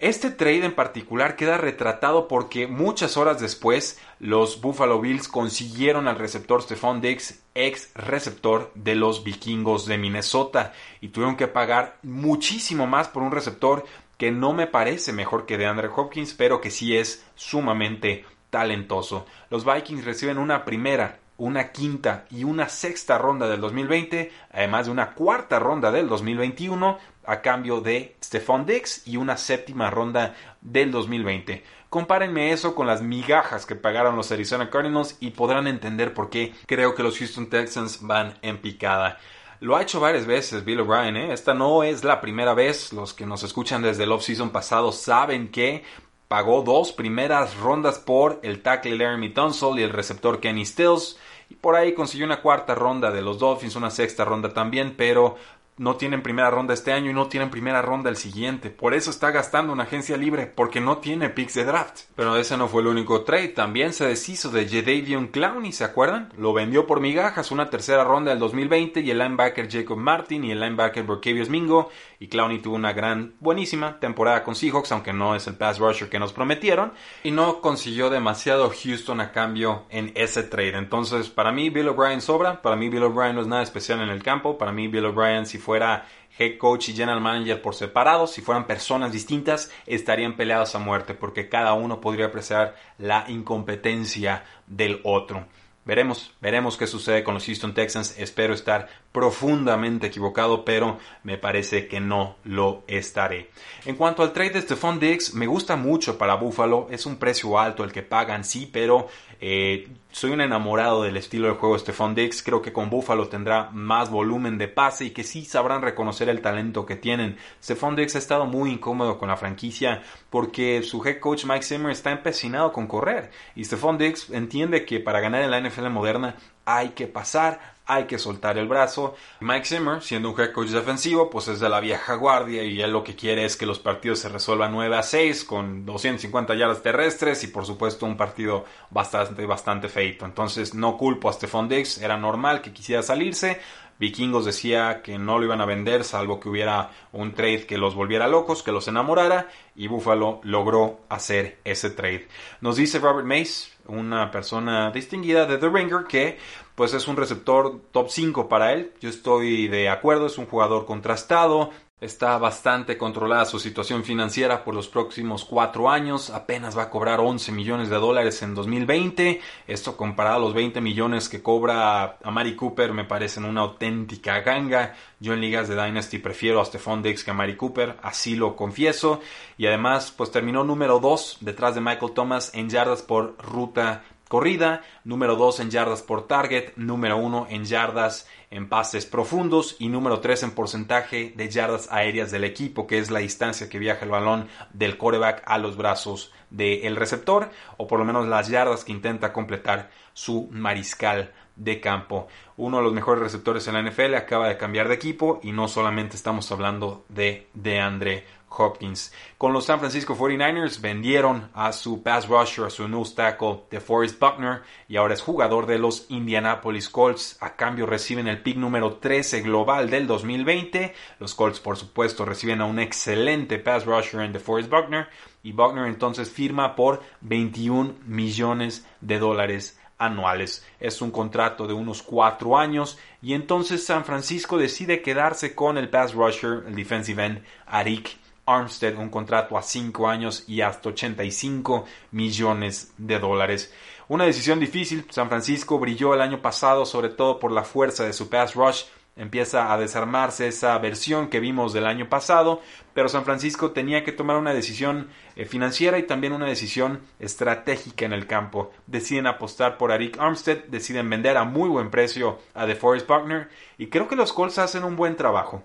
Este 0.00 0.30
trade 0.30 0.64
en 0.64 0.74
particular 0.74 1.36
queda 1.36 1.58
retratado 1.58 2.26
porque 2.26 2.66
muchas 2.66 3.18
horas 3.18 3.38
después 3.38 4.00
los 4.18 4.62
Buffalo 4.62 4.98
Bills 4.98 5.28
consiguieron 5.28 6.08
al 6.08 6.16
receptor 6.16 6.62
Stephon 6.62 7.02
Diggs, 7.02 7.42
ex 7.54 7.92
receptor 7.94 8.72
de 8.74 8.94
los 8.94 9.24
vikingos 9.24 9.84
de 9.84 9.98
Minnesota, 9.98 10.72
y 11.02 11.08
tuvieron 11.08 11.36
que 11.36 11.48
pagar 11.48 11.98
muchísimo 12.02 12.86
más 12.86 13.08
por 13.08 13.22
un 13.22 13.30
receptor 13.30 13.84
que 14.16 14.30
no 14.30 14.54
me 14.54 14.66
parece 14.66 15.12
mejor 15.12 15.44
que 15.44 15.58
de 15.58 15.66
Andre 15.66 15.90
Hopkins, 15.94 16.32
pero 16.32 16.62
que 16.62 16.70
sí 16.70 16.96
es 16.96 17.22
sumamente 17.34 18.24
talentoso. 18.48 19.26
Los 19.50 19.66
Vikings 19.66 20.06
reciben 20.06 20.38
una 20.38 20.64
primera, 20.64 21.18
una 21.36 21.72
quinta 21.72 22.24
y 22.30 22.44
una 22.44 22.70
sexta 22.70 23.18
ronda 23.18 23.48
del 23.48 23.60
2020, 23.60 24.32
además 24.50 24.86
de 24.86 24.92
una 24.92 25.12
cuarta 25.12 25.58
ronda 25.58 25.90
del 25.90 26.08
2021, 26.08 26.98
a 27.24 27.40
cambio 27.40 27.80
de 27.80 28.16
Stephon 28.22 28.66
Dix 28.66 29.06
y 29.06 29.16
una 29.16 29.36
séptima 29.36 29.90
ronda 29.90 30.34
del 30.60 30.90
2020. 30.90 31.62
Compárenme 31.88 32.52
eso 32.52 32.74
con 32.74 32.86
las 32.86 33.02
migajas 33.02 33.66
que 33.66 33.74
pagaron 33.74 34.16
los 34.16 34.30
Arizona 34.30 34.70
Cardinals 34.70 35.16
y 35.20 35.30
podrán 35.30 35.66
entender 35.66 36.14
por 36.14 36.30
qué 36.30 36.54
creo 36.66 36.94
que 36.94 37.02
los 37.02 37.18
Houston 37.18 37.50
Texans 37.50 37.98
van 38.02 38.34
en 38.42 38.58
picada. 38.58 39.18
Lo 39.60 39.76
ha 39.76 39.82
hecho 39.82 40.00
varias 40.00 40.24
veces 40.24 40.64
Bill 40.64 40.80
O'Brien, 40.80 41.16
¿eh? 41.16 41.32
esta 41.32 41.52
no 41.52 41.82
es 41.82 42.02
la 42.02 42.20
primera 42.20 42.54
vez. 42.54 42.92
Los 42.92 43.12
que 43.12 43.26
nos 43.26 43.42
escuchan 43.42 43.82
desde 43.82 44.04
el 44.04 44.12
off-season 44.12 44.50
pasado 44.50 44.90
saben 44.90 45.50
que 45.50 45.84
pagó 46.28 46.62
dos 46.62 46.92
primeras 46.92 47.56
rondas 47.56 47.98
por 47.98 48.38
el 48.42 48.62
tackle 48.62 48.96
Laramie 48.96 49.30
Tunsil 49.30 49.78
y 49.78 49.82
el 49.82 49.90
receptor 49.90 50.40
Kenny 50.40 50.64
Stills. 50.64 51.18
Y 51.50 51.56
por 51.56 51.74
ahí 51.74 51.92
consiguió 51.92 52.24
una 52.24 52.40
cuarta 52.40 52.76
ronda 52.76 53.10
de 53.10 53.20
los 53.20 53.40
Dolphins, 53.40 53.74
una 53.74 53.90
sexta 53.90 54.24
ronda 54.24 54.54
también, 54.54 54.94
pero 54.96 55.36
no 55.80 55.96
tienen 55.96 56.22
primera 56.22 56.50
ronda 56.50 56.74
este 56.74 56.92
año 56.92 57.10
y 57.10 57.14
no 57.14 57.28
tienen 57.28 57.48
primera 57.48 57.80
ronda 57.80 58.10
el 58.10 58.16
siguiente. 58.16 58.68
Por 58.68 58.92
eso 58.92 59.08
está 59.08 59.30
gastando 59.30 59.72
una 59.72 59.84
agencia 59.84 60.18
libre, 60.18 60.44
porque 60.44 60.78
no 60.78 60.98
tiene 60.98 61.30
picks 61.30 61.54
de 61.54 61.64
draft. 61.64 62.00
Pero 62.14 62.36
ese 62.36 62.58
no 62.58 62.68
fue 62.68 62.82
el 62.82 62.88
único 62.88 63.22
trade. 63.22 63.48
También 63.48 63.94
se 63.94 64.06
deshizo 64.06 64.50
de 64.50 64.68
Jadavion 64.68 65.28
Clowney, 65.28 65.72
¿se 65.72 65.84
acuerdan? 65.84 66.34
Lo 66.36 66.52
vendió 66.52 66.86
por 66.86 67.00
migajas, 67.00 67.50
una 67.50 67.70
tercera 67.70 68.04
ronda 68.04 68.30
del 68.30 68.40
2020 68.40 69.00
y 69.00 69.10
el 69.10 69.20
linebacker 69.20 69.70
Jacob 69.72 69.96
Martin 69.96 70.44
y 70.44 70.52
el 70.52 70.60
linebacker 70.60 71.02
Borkevius 71.02 71.48
Mingo. 71.48 71.88
Y 72.18 72.28
Clowney 72.28 72.58
tuvo 72.58 72.76
una 72.76 72.92
gran, 72.92 73.32
buenísima 73.40 73.98
temporada 73.98 74.44
con 74.44 74.54
Seahawks, 74.54 74.92
aunque 74.92 75.14
no 75.14 75.34
es 75.34 75.46
el 75.46 75.54
pass 75.54 75.78
rusher 75.78 76.10
que 76.10 76.18
nos 76.18 76.34
prometieron. 76.34 76.92
Y 77.24 77.30
no 77.30 77.62
consiguió 77.62 78.10
demasiado 78.10 78.70
Houston 78.70 79.22
a 79.22 79.32
cambio 79.32 79.86
en 79.88 80.12
ese 80.14 80.42
trade. 80.42 80.76
Entonces, 80.76 81.30
para 81.30 81.52
mí 81.52 81.70
Bill 81.70 81.88
O'Brien 81.88 82.20
sobra. 82.20 82.60
Para 82.60 82.76
mí 82.76 82.90
Bill 82.90 83.04
O'Brien 83.04 83.34
no 83.34 83.40
es 83.40 83.46
nada 83.46 83.62
especial 83.62 84.02
en 84.02 84.10
el 84.10 84.22
campo. 84.22 84.58
Para 84.58 84.72
mí 84.72 84.86
Bill 84.86 85.06
O'Brien 85.06 85.46
si 85.46 85.56
fue 85.56 85.69
fuera 85.70 86.04
head 86.36 86.58
coach 86.58 86.88
y 86.88 86.94
general 86.94 87.20
manager 87.20 87.62
por 87.62 87.76
separado, 87.76 88.26
si 88.26 88.40
fueran 88.40 88.66
personas 88.66 89.12
distintas, 89.12 89.70
estarían 89.86 90.34
peleados 90.34 90.74
a 90.74 90.80
muerte 90.80 91.14
porque 91.14 91.48
cada 91.48 91.74
uno 91.74 92.00
podría 92.00 92.26
apreciar 92.26 92.74
la 92.98 93.26
incompetencia 93.28 94.42
del 94.66 95.00
otro. 95.04 95.46
Veremos, 95.84 96.34
veremos 96.40 96.76
qué 96.76 96.88
sucede 96.88 97.22
con 97.22 97.34
los 97.34 97.46
Houston 97.46 97.72
Texans. 97.72 98.18
Espero 98.18 98.52
estar 98.52 98.88
profundamente 99.12 100.06
equivocado, 100.06 100.64
pero 100.64 100.98
me 101.24 101.36
parece 101.36 101.88
que 101.88 102.00
no 102.00 102.36
lo 102.44 102.84
estaré. 102.86 103.50
En 103.84 103.96
cuanto 103.96 104.22
al 104.22 104.32
trade 104.32 104.50
de 104.50 104.62
Stephon 104.62 105.00
Diggs, 105.00 105.34
me 105.34 105.46
gusta 105.46 105.76
mucho 105.76 106.16
para 106.16 106.34
Buffalo. 106.34 106.86
Es 106.90 107.06
un 107.06 107.16
precio 107.16 107.58
alto 107.58 107.82
el 107.82 107.92
que 107.92 108.02
pagan, 108.02 108.44
sí, 108.44 108.70
pero 108.72 109.08
eh, 109.40 109.88
soy 110.12 110.30
un 110.30 110.40
enamorado 110.40 111.02
del 111.02 111.16
estilo 111.16 111.48
de 111.48 111.54
juego 111.54 111.74
de 111.74 111.80
Stephon 111.80 112.14
Diggs. 112.14 112.42
Creo 112.42 112.62
que 112.62 112.72
con 112.72 112.88
Buffalo 112.88 113.28
tendrá 113.28 113.70
más 113.72 114.10
volumen 114.10 114.58
de 114.58 114.68
pase 114.68 115.06
y 115.06 115.10
que 115.10 115.24
sí 115.24 115.44
sabrán 115.44 115.82
reconocer 115.82 116.28
el 116.28 116.40
talento 116.40 116.86
que 116.86 116.96
tienen. 116.96 117.36
Stephon 117.62 117.96
Diggs 117.96 118.14
ha 118.14 118.18
estado 118.18 118.46
muy 118.46 118.70
incómodo 118.70 119.18
con 119.18 119.28
la 119.28 119.36
franquicia 119.36 120.02
porque 120.28 120.82
su 120.84 121.04
head 121.04 121.18
coach 121.18 121.46
Mike 121.46 121.64
Zimmer 121.64 121.90
está 121.90 122.12
empecinado 122.12 122.72
con 122.72 122.86
correr. 122.86 123.30
Y 123.56 123.64
Stephon 123.64 123.98
Diggs 123.98 124.30
entiende 124.30 124.84
que 124.84 125.00
para 125.00 125.20
ganar 125.20 125.42
en 125.42 125.50
la 125.50 125.60
NFL 125.60 125.88
moderna 125.88 126.36
hay 126.64 126.90
que 126.90 127.06
pasar, 127.06 127.79
hay 127.92 128.04
que 128.04 128.18
soltar 128.18 128.56
el 128.56 128.68
brazo. 128.68 129.14
Mike 129.40 129.66
Zimmer, 129.66 130.02
siendo 130.02 130.30
un 130.30 130.40
head 130.40 130.52
coach 130.52 130.68
defensivo, 130.68 131.28
pues 131.28 131.48
es 131.48 131.60
de 131.60 131.68
la 131.68 131.80
vieja 131.80 132.14
guardia 132.14 132.62
y 132.62 132.80
él 132.80 132.92
lo 132.92 133.02
que 133.02 133.16
quiere 133.16 133.44
es 133.44 133.56
que 133.56 133.66
los 133.66 133.78
partidos 133.78 134.20
se 134.20 134.28
resuelvan 134.28 134.72
9 134.72 134.96
a 134.96 135.02
6 135.02 135.44
con 135.44 135.84
250 135.84 136.54
yardas 136.54 136.82
terrestres 136.82 137.42
y 137.44 137.48
por 137.48 137.66
supuesto 137.66 138.06
un 138.06 138.16
partido 138.16 138.64
bastante, 138.90 139.44
bastante 139.44 139.88
feito. 139.88 140.24
Entonces 140.24 140.74
no 140.74 140.96
culpo 140.96 141.28
a 141.28 141.32
Stephon 141.32 141.68
Diggs, 141.68 141.98
era 141.98 142.16
normal 142.16 142.62
que 142.62 142.72
quisiera 142.72 143.02
salirse. 143.02 143.60
Vikingos 144.00 144.46
decía 144.46 145.02
que 145.02 145.18
no 145.18 145.38
lo 145.38 145.44
iban 145.44 145.60
a 145.60 145.66
vender 145.66 146.04
salvo 146.04 146.40
que 146.40 146.48
hubiera 146.48 146.90
un 147.12 147.34
trade 147.34 147.66
que 147.66 147.76
los 147.76 147.94
volviera 147.94 148.28
locos, 148.28 148.62
que 148.62 148.72
los 148.72 148.88
enamorara 148.88 149.48
y 149.76 149.88
Buffalo 149.88 150.40
logró 150.42 151.00
hacer 151.10 151.58
ese 151.64 151.90
trade. 151.90 152.26
Nos 152.62 152.76
dice 152.76 152.98
Robert 152.98 153.26
Mace, 153.26 153.72
una 153.86 154.30
persona 154.30 154.90
distinguida 154.90 155.44
de 155.44 155.58
The 155.58 155.68
Ringer, 155.68 156.04
que 156.08 156.38
pues 156.80 156.94
es 156.94 157.08
un 157.08 157.16
receptor 157.18 157.78
top 157.92 158.08
5 158.08 158.48
para 158.48 158.72
él. 158.72 158.94
Yo 159.02 159.10
estoy 159.10 159.68
de 159.68 159.90
acuerdo, 159.90 160.24
es 160.24 160.38
un 160.38 160.46
jugador 160.46 160.86
contrastado, 160.86 161.68
Está 162.00 162.38
bastante 162.38 162.96
controlada 162.96 163.44
su 163.44 163.58
situación 163.58 164.04
financiera 164.04 164.64
por 164.64 164.74
los 164.74 164.88
próximos 164.88 165.44
cuatro 165.44 165.90
años. 165.90 166.30
Apenas 166.30 166.76
va 166.76 166.84
a 166.84 166.90
cobrar 166.90 167.20
11 167.20 167.52
millones 167.52 167.90
de 167.90 167.96
dólares 167.96 168.42
en 168.42 168.54
2020. 168.54 169.38
Esto 169.66 169.98
comparado 169.98 170.36
a 170.36 170.38
los 170.38 170.54
20 170.54 170.80
millones 170.80 171.28
que 171.28 171.42
cobra 171.42 172.16
a 172.22 172.30
Mari 172.30 172.56
Cooper 172.56 172.94
me 172.94 173.04
parecen 173.04 173.44
una 173.44 173.60
auténtica 173.60 174.40
ganga. 174.40 174.94
Yo 175.18 175.34
en 175.34 175.42
ligas 175.42 175.68
de 175.68 175.74
Dynasty 175.74 176.18
prefiero 176.20 176.62
a 176.62 176.64
Stephon 176.64 177.02
Diggs 177.02 177.22
que 177.22 177.32
a 177.32 177.34
Mari 177.34 177.56
Cooper, 177.56 177.98
así 178.02 178.34
lo 178.34 178.56
confieso. 178.56 179.20
Y 179.58 179.66
además, 179.66 180.10
pues 180.16 180.30
terminó 180.30 180.64
número 180.64 181.00
2 181.00 181.38
detrás 181.42 181.74
de 181.74 181.82
Michael 181.82 182.12
Thomas 182.12 182.50
en 182.54 182.70
yardas 182.70 183.02
por 183.02 183.36
ruta 183.36 184.04
corrida, 184.30 184.82
número 185.02 185.34
2 185.34 185.58
en 185.58 185.70
yardas 185.70 186.02
por 186.02 186.28
target, 186.28 186.72
número 186.76 187.16
1 187.16 187.48
en 187.50 187.64
yardas 187.64 188.28
en 188.52 188.68
pases 188.68 189.04
profundos 189.04 189.74
y 189.80 189.88
número 189.88 190.20
3 190.20 190.44
en 190.44 190.50
porcentaje 190.52 191.32
de 191.34 191.48
yardas 191.50 191.88
aéreas 191.90 192.30
del 192.30 192.44
equipo, 192.44 192.86
que 192.86 192.98
es 192.98 193.10
la 193.10 193.18
distancia 193.18 193.68
que 193.68 193.80
viaja 193.80 194.04
el 194.04 194.12
balón 194.12 194.46
del 194.72 194.98
coreback 194.98 195.42
a 195.46 195.58
los 195.58 195.76
brazos 195.76 196.32
del 196.48 196.94
receptor, 196.94 197.50
o 197.76 197.88
por 197.88 197.98
lo 197.98 198.04
menos 198.04 198.28
las 198.28 198.46
yardas 198.46 198.84
que 198.84 198.92
intenta 198.92 199.32
completar 199.32 199.90
su 200.12 200.48
mariscal 200.52 201.32
de 201.60 201.80
campo. 201.80 202.26
Uno 202.56 202.78
de 202.78 202.82
los 202.82 202.92
mejores 202.92 203.22
receptores 203.22 203.68
en 203.68 203.74
la 203.74 203.82
NFL 203.82 204.14
acaba 204.14 204.48
de 204.48 204.56
cambiar 204.56 204.88
de 204.88 204.94
equipo 204.94 205.40
y 205.42 205.52
no 205.52 205.68
solamente 205.68 206.16
estamos 206.16 206.50
hablando 206.50 207.04
de 207.08 207.48
DeAndre 207.54 208.24
Hopkins. 208.48 209.12
Con 209.38 209.52
los 209.52 209.66
San 209.66 209.78
Francisco 209.78 210.16
49ers 210.16 210.80
vendieron 210.80 211.50
a 211.54 211.72
su 211.72 212.02
pass 212.02 212.28
rusher, 212.28 212.64
a 212.64 212.70
su 212.70 212.88
nose 212.88 213.14
tackle 213.14 213.60
de 213.70 213.80
Forrest 213.80 214.18
Buckner 214.18 214.62
y 214.88 214.96
ahora 214.96 215.14
es 215.14 215.20
jugador 215.20 215.66
de 215.66 215.78
los 215.78 216.06
Indianapolis 216.08 216.88
Colts. 216.88 217.36
A 217.40 217.54
cambio 217.56 217.86
reciben 217.86 218.26
el 218.26 218.42
pick 218.42 218.56
número 218.56 218.94
13 218.94 219.42
global 219.42 219.90
del 219.90 220.06
2020. 220.06 220.94
Los 221.18 221.34
Colts 221.34 221.60
por 221.60 221.76
supuesto 221.76 222.24
reciben 222.24 222.60
a 222.62 222.64
un 222.64 222.78
excelente 222.78 223.58
pass 223.58 223.84
rusher 223.84 224.22
en 224.22 224.34
Forrest 224.40 224.70
Buckner 224.70 225.08
y 225.42 225.52
Buckner 225.52 225.86
entonces 225.86 226.30
firma 226.30 226.74
por 226.74 227.02
21 227.20 227.94
millones 228.06 228.86
de 229.00 229.18
dólares 229.18 229.79
anuales. 230.00 230.66
Es 230.80 231.00
un 231.00 231.12
contrato 231.12 231.68
de 231.68 231.74
unos 231.74 232.02
cuatro 232.02 232.58
años 232.58 232.98
y 233.22 233.34
entonces 233.34 233.84
San 233.84 234.04
Francisco 234.04 234.58
decide 234.58 235.02
quedarse 235.02 235.54
con 235.54 235.78
el 235.78 235.90
pass 235.90 236.14
rusher, 236.14 236.64
el 236.66 236.74
defensive 236.74 237.24
end, 237.24 237.44
Arik 237.66 238.16
Armstead, 238.46 238.96
un 238.96 239.10
contrato 239.10 239.56
a 239.56 239.62
cinco 239.62 240.08
años 240.08 240.44
y 240.48 240.62
hasta 240.62 240.88
85 240.88 241.84
millones 242.10 242.92
de 242.96 243.18
dólares. 243.18 243.72
Una 244.08 244.24
decisión 244.24 244.58
difícil, 244.58 245.06
San 245.10 245.28
Francisco 245.28 245.78
brilló 245.78 246.14
el 246.14 246.20
año 246.20 246.42
pasado 246.42 246.84
sobre 246.84 247.10
todo 247.10 247.38
por 247.38 247.52
la 247.52 247.62
fuerza 247.62 248.04
de 248.04 248.12
su 248.12 248.28
pass 248.28 248.54
rush, 248.54 248.84
empieza 249.16 249.72
a 249.72 249.78
desarmarse 249.78 250.48
esa 250.48 250.76
versión 250.78 251.28
que 251.28 251.40
vimos 251.40 251.72
del 251.72 251.86
año 251.86 252.08
pasado, 252.08 252.60
pero 252.94 253.08
San 253.08 253.24
Francisco 253.24 253.72
tenía 253.72 254.04
que 254.04 254.12
tomar 254.12 254.36
una 254.36 254.54
decisión 254.54 255.08
eh, 255.36 255.44
financiera 255.44 255.98
y 255.98 256.04
también 256.04 256.32
una 256.32 256.46
decisión 256.46 257.00
estratégica 257.18 258.04
en 258.04 258.12
el 258.12 258.26
campo. 258.26 258.70
Deciden 258.86 259.26
apostar 259.26 259.78
por 259.78 259.92
Arik 259.92 260.18
Armstead, 260.18 260.64
deciden 260.68 261.10
vender 261.10 261.36
a 261.36 261.44
muy 261.44 261.68
buen 261.68 261.90
precio 261.90 262.38
a 262.54 262.66
DeForest 262.66 263.06
Buckner 263.06 263.48
y 263.78 263.88
creo 263.88 264.08
que 264.08 264.16
los 264.16 264.32
Colts 264.32 264.58
hacen 264.58 264.84
un 264.84 264.96
buen 264.96 265.16
trabajo. 265.16 265.62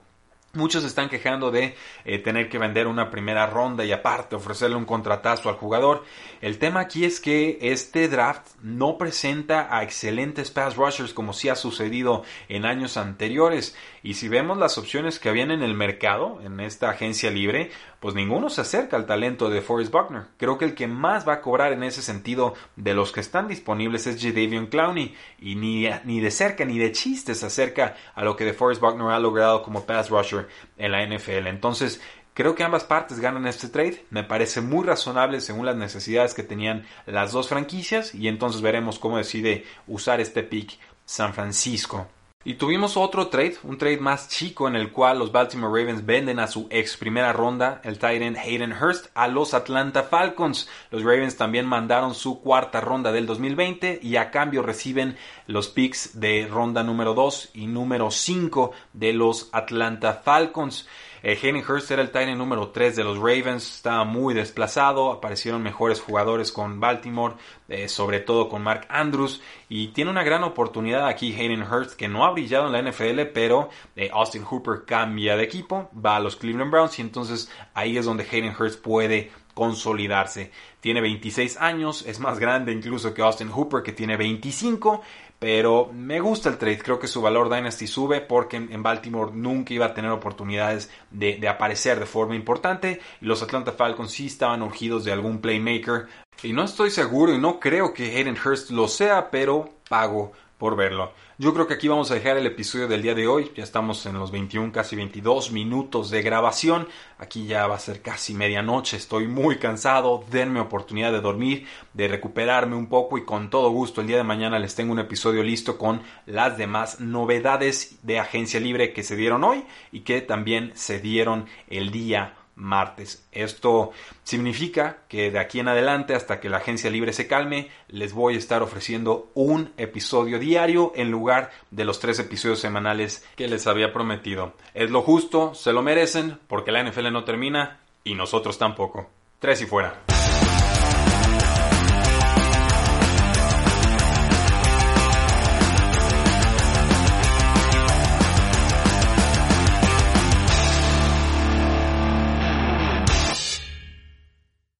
Muchos 0.55 0.83
están 0.83 1.09
quejando 1.09 1.51
de 1.51 1.75
eh, 2.05 2.19
tener 2.19 2.49
que 2.49 2.57
vender 2.57 2.87
una 2.87 3.11
primera 3.11 3.45
ronda 3.45 3.83
y 3.83 3.91
aparte 3.91 4.35
ofrecerle 4.35 4.75
un 4.75 4.85
contratazo 4.85 5.49
al 5.49 5.55
jugador. 5.55 6.03
El 6.41 6.57
tema 6.57 6.79
aquí 6.79 7.05
es 7.05 7.19
que 7.19 7.57
este 7.61 8.07
draft 8.07 8.47
no 8.61 8.97
presenta 8.97 9.67
a 9.75 9.83
excelentes 9.83 10.51
pass 10.51 10.75
rushers 10.75 11.13
como 11.13 11.33
sí 11.33 11.49
ha 11.49 11.55
sucedido 11.55 12.23
en 12.47 12.65
años 12.65 12.97
anteriores. 12.97 13.75
Y 14.01 14.13
si 14.13 14.29
vemos 14.29 14.57
las 14.57 14.77
opciones 14.77 15.19
que 15.19 15.29
habían 15.29 15.51
en 15.51 15.63
el 15.63 15.73
mercado, 15.73 16.39
en 16.43 16.59
esta 16.59 16.89
agencia 16.89 17.31
libre, 17.31 17.71
pues 18.05 18.13
ninguno 18.13 18.51
se 18.51 18.61
acerca 18.61 18.97
al 18.97 19.07
talento 19.07 19.49
de 19.49 19.63
Forrest 19.63 19.91
Buckner. 19.91 20.25
Creo 20.37 20.59
que 20.59 20.65
el 20.65 20.75
que 20.75 20.85
más 20.85 21.27
va 21.27 21.33
a 21.33 21.41
cobrar 21.41 21.73
en 21.73 21.81
ese 21.81 22.03
sentido 22.03 22.53
de 22.75 22.93
los 22.93 23.11
que 23.11 23.19
están 23.19 23.47
disponibles 23.47 24.05
es 24.05 24.21
Jadavion 24.21 24.67
Clowney. 24.67 25.15
Y 25.39 25.55
ni, 25.55 25.89
ni 26.03 26.19
de 26.19 26.29
cerca 26.29 26.65
ni 26.65 26.77
de 26.77 26.91
chiste 26.91 27.33
se 27.33 27.47
acerca 27.47 27.95
a 28.13 28.23
lo 28.23 28.35
que 28.35 28.45
de 28.45 28.53
Forrest 28.53 28.79
Buckner 28.79 29.07
ha 29.07 29.17
logrado 29.17 29.63
como 29.63 29.87
pass 29.87 30.11
rusher 30.11 30.47
en 30.77 30.91
la 30.91 31.03
NFL. 31.03 31.47
Entonces, 31.47 31.99
Creo 32.35 32.53
que 32.53 32.63
ambas 32.63 32.83
partes 32.83 33.19
ganan 33.19 33.47
este 33.47 33.69
trade. 33.69 34.05
Me 34.11 34.23
parece 34.23 34.61
muy 34.61 34.85
razonable 34.85 35.41
según 35.41 35.65
las 35.65 35.75
necesidades 35.75 36.35
que 36.35 36.43
tenían 36.43 36.85
las 37.07 37.31
dos 37.31 37.49
franquicias. 37.49 38.13
Y 38.13 38.27
entonces 38.27 38.61
veremos 38.61 38.99
cómo 38.99 39.17
decide 39.17 39.65
usar 39.87 40.21
este 40.21 40.43
pick 40.43 40.77
San 41.05 41.33
Francisco. 41.33 42.07
Y 42.47 42.53
tuvimos 42.53 42.95
otro 42.95 43.29
trade, 43.29 43.57
un 43.63 43.79
trade 43.79 43.97
más 43.97 44.29
chico 44.29 44.67
en 44.67 44.75
el 44.75 44.91
cual 44.91 45.17
los 45.17 45.31
Baltimore 45.31 45.81
Ravens 45.81 46.05
venden 46.05 46.37
a 46.37 46.45
su 46.45 46.67
ex 46.69 46.95
primera 46.95 47.33
ronda, 47.33 47.81
el 47.83 47.95
Titan 47.95 48.37
Hayden 48.37 48.71
Hurst, 48.71 49.07
a 49.15 49.27
los 49.27 49.55
Atlanta 49.55 50.03
Falcons. 50.03 50.69
Los 50.91 51.01
Ravens 51.01 51.37
también 51.37 51.65
mandaron 51.65 52.13
su 52.13 52.41
cuarta 52.41 52.81
ronda 52.81 53.11
del 53.11 53.25
2020 53.25 53.99
y 53.99 54.17
a 54.17 54.29
cambio 54.29 54.61
reciben 54.61 55.17
los 55.47 55.69
picks 55.69 56.19
de 56.19 56.45
ronda 56.45 56.83
número 56.83 57.15
2 57.15 57.49
y 57.55 57.65
número 57.65 58.11
5 58.11 58.73
de 58.93 59.13
los 59.13 59.49
Atlanta 59.51 60.13
Falcons. 60.13 60.87
Eh, 61.27 61.63
Hurst 61.67 61.89
era 61.89 62.03
el 62.03 62.11
Titan 62.11 62.37
número 62.37 62.69
3 62.69 62.97
de 62.97 63.03
los 63.03 63.17
Ravens, 63.17 63.77
estaba 63.77 64.03
muy 64.03 64.35
desplazado, 64.35 65.11
aparecieron 65.11 65.63
mejores 65.63 65.99
jugadores 65.99 66.51
con 66.51 66.79
Baltimore, 66.79 67.33
eh, 67.67 67.89
sobre 67.89 68.19
todo 68.19 68.47
con 68.47 68.61
Mark 68.61 68.85
Andrews, 68.89 69.41
y 69.67 69.87
tiene 69.87 70.11
una 70.11 70.23
gran 70.23 70.43
oportunidad 70.43 71.07
aquí 71.07 71.33
Hayden 71.33 71.63
Hurst, 71.63 71.95
que 71.95 72.07
no 72.07 72.25
ha 72.25 72.31
brillado 72.31 72.67
en 72.67 72.73
la 72.73 72.91
NFL, 72.91 73.31
pero 73.33 73.69
eh, 73.95 74.11
Austin 74.13 74.43
Hooper 74.43 74.85
cambia 74.85 75.35
de 75.35 75.45
equipo, 75.45 75.89
va 75.93 76.17
a 76.17 76.19
los 76.19 76.35
Cleveland 76.35 76.69
Browns, 76.69 76.99
y 76.99 77.01
entonces 77.01 77.51
ahí 77.73 77.97
es 77.97 78.05
donde 78.05 78.27
Hayden 78.31 78.53
Hurst 78.55 78.79
puede 78.83 79.31
consolidarse. 79.55 80.51
Tiene 80.79 81.01
26 81.01 81.57
años, 81.57 82.05
es 82.05 82.19
más 82.19 82.37
grande 82.37 82.71
incluso 82.71 83.15
que 83.15 83.23
Austin 83.23 83.49
Hooper 83.49 83.81
que 83.81 83.93
tiene 83.93 84.15
25 84.15 85.01
pero 85.45 85.91
me 85.93 86.21
gusta 86.21 86.49
el 86.49 86.57
trade, 86.57 86.79
creo 86.79 86.97
que 86.97 87.05
su 87.05 87.21
valor 87.21 87.53
Dynasty 87.53 87.85
sube 87.85 88.19
porque 88.19 88.57
en 88.57 88.81
Baltimore 88.81 89.31
nunca 89.31 89.75
iba 89.75 89.85
a 89.85 89.93
tener 89.93 90.09
oportunidades 90.09 90.89
de, 91.11 91.47
aparecer 91.47 91.99
de 91.99 92.07
forma 92.07 92.33
importante 92.33 92.99
los 93.21 93.43
Atlanta 93.43 93.71
Falcons 93.71 94.11
sí 94.11 94.25
estaban 94.25 94.63
urgidos 94.63 95.05
de 95.05 95.11
algún 95.11 95.41
playmaker 95.41 96.07
y 96.41 96.51
no 96.51 96.63
estoy 96.63 96.89
seguro 96.89 97.31
y 97.31 97.37
no 97.37 97.59
creo 97.59 97.93
que 97.93 98.17
Hayden 98.17 98.35
Hurst 98.43 98.71
lo 98.71 98.87
sea, 98.87 99.29
pero 99.29 99.69
pago 99.87 100.31
por 100.57 100.75
verlo. 100.75 101.11
Yo 101.37 101.53
creo 101.53 101.67
que 101.67 101.73
aquí 101.73 101.89
vamos 101.89 102.09
a 102.11 102.13
dejar 102.13 102.37
el 102.37 102.45
episodio 102.45 102.87
del 102.87 103.01
día 103.01 103.13
de 103.13 103.27
hoy. 103.27 103.51
Ya 103.57 103.63
estamos 103.65 104.05
en 104.05 104.17
los 104.17 104.31
21, 104.31 104.71
casi 104.71 104.95
22 104.95 105.51
minutos 105.51 106.09
de 106.09 106.21
grabación. 106.21 106.87
Aquí 107.17 107.45
ya 107.45 107.67
va 107.67 107.75
a 107.75 107.79
ser 107.79 108.01
casi 108.01 108.33
medianoche. 108.33 108.95
Estoy 108.95 109.27
muy 109.27 109.57
cansado. 109.57 110.23
Denme 110.31 110.61
oportunidad 110.61 111.11
de 111.11 111.19
dormir, 111.19 111.67
de 111.91 112.07
recuperarme 112.07 112.77
un 112.77 112.87
poco 112.87 113.17
y 113.17 113.25
con 113.25 113.49
todo 113.49 113.69
gusto 113.71 113.99
el 113.99 114.07
día 114.07 114.15
de 114.15 114.23
mañana 114.23 114.59
les 114.59 114.75
tengo 114.75 114.93
un 114.93 114.99
episodio 114.99 115.43
listo 115.43 115.77
con 115.77 116.03
las 116.25 116.57
demás 116.57 117.01
novedades 117.01 117.99
de 118.01 118.17
agencia 118.17 118.61
libre 118.61 118.93
que 118.93 119.03
se 119.03 119.17
dieron 119.17 119.43
hoy 119.43 119.65
y 119.91 120.01
que 120.01 120.21
también 120.21 120.71
se 120.75 121.01
dieron 121.01 121.47
el 121.67 121.91
día 121.91 122.33
martes. 122.55 123.27
Esto 123.31 123.91
significa 124.23 124.97
que 125.07 125.31
de 125.31 125.39
aquí 125.39 125.59
en 125.59 125.67
adelante, 125.67 126.15
hasta 126.15 126.39
que 126.39 126.49
la 126.49 126.57
agencia 126.57 126.89
libre 126.89 127.13
se 127.13 127.27
calme, 127.27 127.69
les 127.87 128.13
voy 128.13 128.35
a 128.35 128.37
estar 128.37 128.63
ofreciendo 128.63 129.29
un 129.33 129.73
episodio 129.77 130.39
diario 130.39 130.91
en 130.95 131.11
lugar 131.11 131.51
de 131.71 131.85
los 131.85 131.99
tres 131.99 132.19
episodios 132.19 132.59
semanales 132.59 133.25
que 133.35 133.47
les 133.47 133.67
había 133.67 133.93
prometido. 133.93 134.53
Es 134.73 134.89
lo 134.89 135.01
justo, 135.01 135.53
se 135.53 135.73
lo 135.73 135.81
merecen, 135.81 136.39
porque 136.47 136.71
la 136.71 136.83
NFL 136.83 137.11
no 137.11 137.23
termina 137.23 137.79
y 138.03 138.15
nosotros 138.15 138.57
tampoco. 138.57 139.09
Tres 139.39 139.61
y 139.61 139.65
fuera. 139.65 140.14